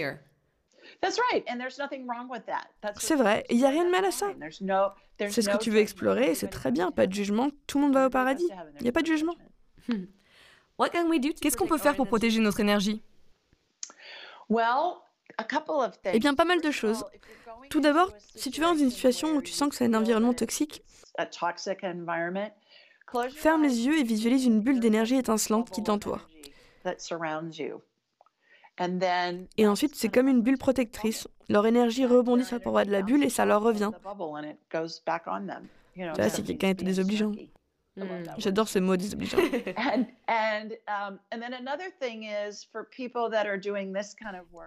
[2.99, 4.28] C'est vrai, il n'y a rien de mal à ça.
[5.18, 7.94] C'est ce que tu veux explorer, c'est très bien, pas de jugement, tout le monde
[7.94, 8.49] va au paradis.
[8.78, 9.34] Il n'y a pas de jugement.
[11.40, 13.03] Qu'est-ce qu'on peut faire pour protéger notre énergie?
[16.14, 17.05] Eh bien, pas mal de choses.
[17.70, 20.32] Tout d'abord, si tu es dans une situation où tu sens que c'est un environnement
[20.34, 20.82] toxique,
[23.34, 26.28] ferme les yeux et visualise une bulle d'énergie étincelante qui t'entoure.
[29.56, 31.28] Et ensuite, c'est comme une bulle protectrice.
[31.48, 33.90] Leur énergie rebondit sur la paroi de la bulle et ça leur revient.
[35.96, 37.32] Là, si quelqu'un était désobligeant.
[38.36, 39.38] J'adore ce mot désobligeant.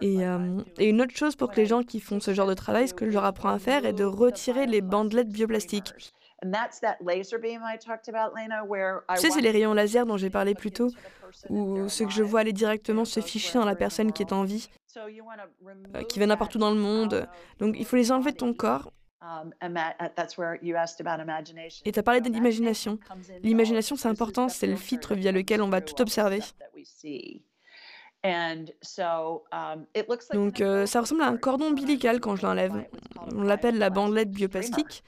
[0.01, 2.93] Et, une autre chose pour que les gens qui font ce genre de travail, ce
[2.93, 5.93] que je leur apprends à faire est de retirer les bandelettes bioplastiques.
[9.15, 10.89] Tu sais, c'est les rayons laser dont j'ai parlé plus tôt,
[11.49, 14.43] ou ce que je vois aller directement se ficher dans la personne qui est en
[14.43, 17.27] vie, euh, qui va n'importe où dans le monde.
[17.59, 19.67] Donc il faut les enlever de ton corps Um, uh,
[21.85, 22.99] Et tu as parlé d'imagination.
[23.43, 26.39] L'imagination, c'est important, c'est le filtre via lequel on va tout observer.
[28.23, 28.65] Um,
[30.33, 32.85] Donc euh, ça ressemble à un cordon ombilical quand je l'enlève.
[33.35, 35.03] On l'appelle la bandelette bioplastique.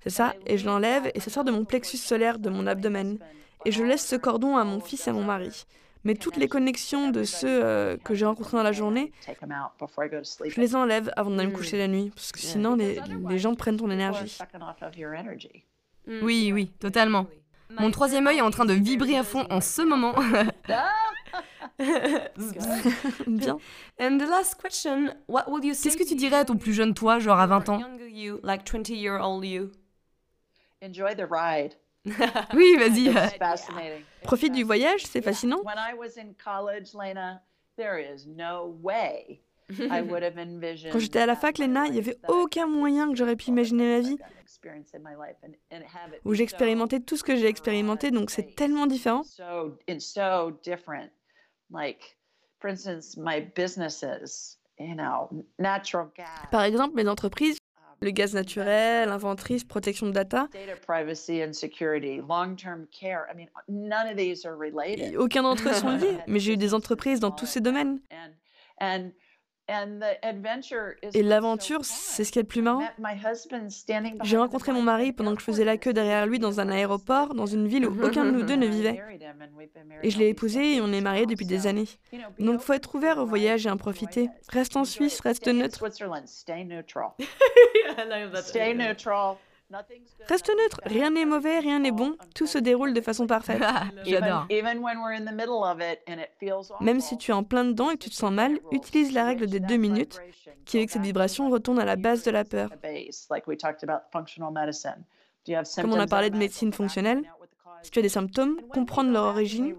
[0.00, 3.18] C'est ça, et je l'enlève et ça sort de mon plexus solaire, de mon abdomen.
[3.64, 5.66] Et je laisse ce cordon à mon fils et à mon mari
[6.06, 10.76] mais toutes les connexions de ceux euh, que j'ai rencontrés dans la journée, je les
[10.76, 11.56] enlève avant d'aller me hmm.
[11.56, 14.38] coucher la nuit, parce que sinon les, les gens prennent ton énergie.
[16.06, 16.20] Hmm.
[16.22, 17.26] Oui, oui, totalement.
[17.70, 20.14] Mon troisième œil est en train de vibrer à fond en ce moment.
[23.26, 23.58] Bien.
[24.00, 27.46] And the last question, Qu'est-ce que tu dirais à ton plus jeune toi, genre à
[27.46, 27.80] 20 ans
[30.82, 31.74] Enjoy the ride.
[32.54, 33.12] oui, vas-y.
[34.22, 35.60] Profite du voyage, c'est fascinant.
[40.92, 43.96] Quand j'étais à la fac, Lena, il n'y avait aucun moyen que j'aurais pu imaginer
[43.96, 44.16] ma vie.
[46.24, 49.22] où j'expérimentais tout ce que j'ai expérimenté, donc c'est tellement différent.
[56.50, 57.58] Par exemple, mes entreprises,
[58.02, 60.48] Le gaz naturel, inventrice, protection de data.
[65.16, 67.98] aucun d'entre eux sont liés, mais j'ai eu des entreprises dans tous ces domaines.
[71.12, 72.86] Et l'aventure, c'est ce qui est le plus marrant.
[74.22, 77.34] J'ai rencontré mon mari pendant que je faisais la queue derrière lui dans un aéroport,
[77.34, 79.02] dans une ville où aucun de nous deux ne vivait.
[80.02, 81.88] Et je l'ai épousé et on est mariés depuis des années.
[82.38, 84.28] Donc faut être ouvert au voyage et en profiter.
[84.48, 85.82] Reste en Suisse, reste neutre.
[90.28, 93.62] Reste neutre, rien n'est mauvais, rien n'est bon, tout se déroule de façon parfaite.
[94.04, 94.46] J'adore.
[96.80, 99.24] Même si tu es en plein dedans et que tu te sens mal, utilise la
[99.24, 100.20] règle des deux minutes,
[100.64, 102.70] qui avec cette vibration retourne à la base de la peur.
[105.80, 107.22] Comme on a parlé de médecine fonctionnelle,
[107.82, 109.74] si tu as des symptômes, comprendre leur origine.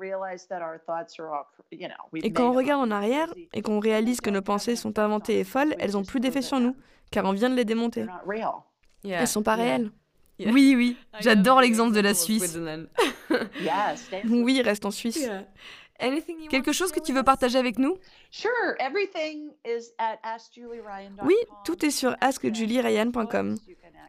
[2.23, 5.43] Et quand on regarde en arrière et qu'on réalise que nos pensées sont inventées et
[5.43, 6.75] folles, elles n'ont plus d'effet sur nous,
[7.11, 8.05] car on vient de les démonter.
[9.03, 9.91] Elles sont pas réelles.
[10.39, 12.57] Oui, oui, j'adore l'exemple de la Suisse.
[14.29, 15.27] oui, reste en Suisse.
[16.49, 17.97] Quelque chose que tu veux partager avec nous?
[21.23, 21.35] Oui,
[21.65, 23.57] tout est sur askjulieryan.com.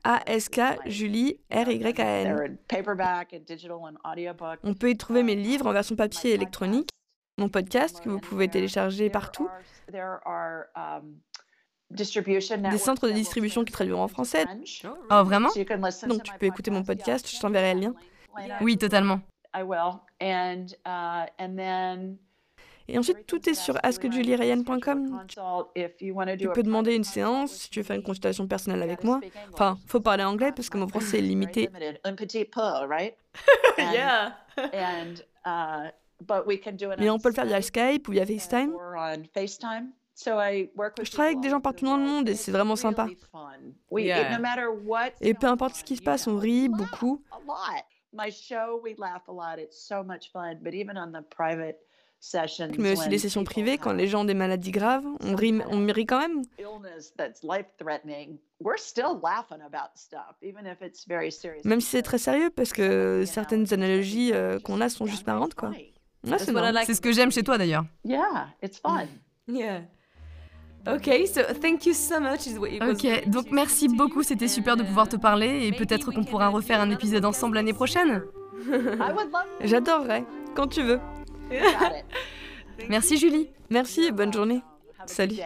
[0.04, 2.58] A-S-K, Julie, R-Y-A-N.
[4.62, 6.90] On peut y trouver mes livres en version papier et électronique,
[7.38, 9.48] mon podcast que vous pouvez télécharger partout,
[11.90, 14.44] des centres de distribution qui traduiront en français.
[15.10, 15.48] Oh, vraiment
[16.06, 17.94] Donc tu peux écouter mon podcast, je t'enverrai le lien.
[18.60, 19.20] Oui, totalement.
[22.90, 25.26] Et ensuite, tout est sur askjulieryan.com.
[26.38, 29.20] Tu peux demander une séance si tu veux faire une consultation personnelle avec moi.
[29.52, 31.68] Enfin, faut parler anglais parce que mon français est limité.
[36.98, 38.72] Mais on peut le faire via Skype ou via FaceTime.
[41.04, 43.06] Je travaille avec des gens partout dans le monde et c'est vraiment sympa.
[45.20, 47.22] Et peu importe ce qui se passe, on rit beaucoup.
[52.78, 55.86] Mais aussi les sessions privées, quand les gens ont des maladies graves, on rit, on
[55.86, 56.42] rit quand même.
[61.64, 65.54] Même si c'est très sérieux, parce que certaines analogies euh, qu'on a sont juste marrantes,
[65.54, 65.70] quoi.
[66.86, 67.84] c'est ce que j'aime chez toi d'ailleurs.
[68.04, 69.06] Yeah, it's fun.
[69.50, 69.80] Yeah.
[70.94, 72.48] Ok, so thank you so much.
[72.80, 76.80] Ok, donc merci beaucoup, c'était super de pouvoir te parler et peut-être qu'on pourra refaire
[76.80, 78.22] un épisode ensemble l'année prochaine.
[79.62, 80.24] J'adorerais,
[80.54, 81.00] quand tu veux.
[82.88, 83.50] merci Julie.
[83.70, 84.62] Merci et bonne journée.
[85.06, 85.36] Salut.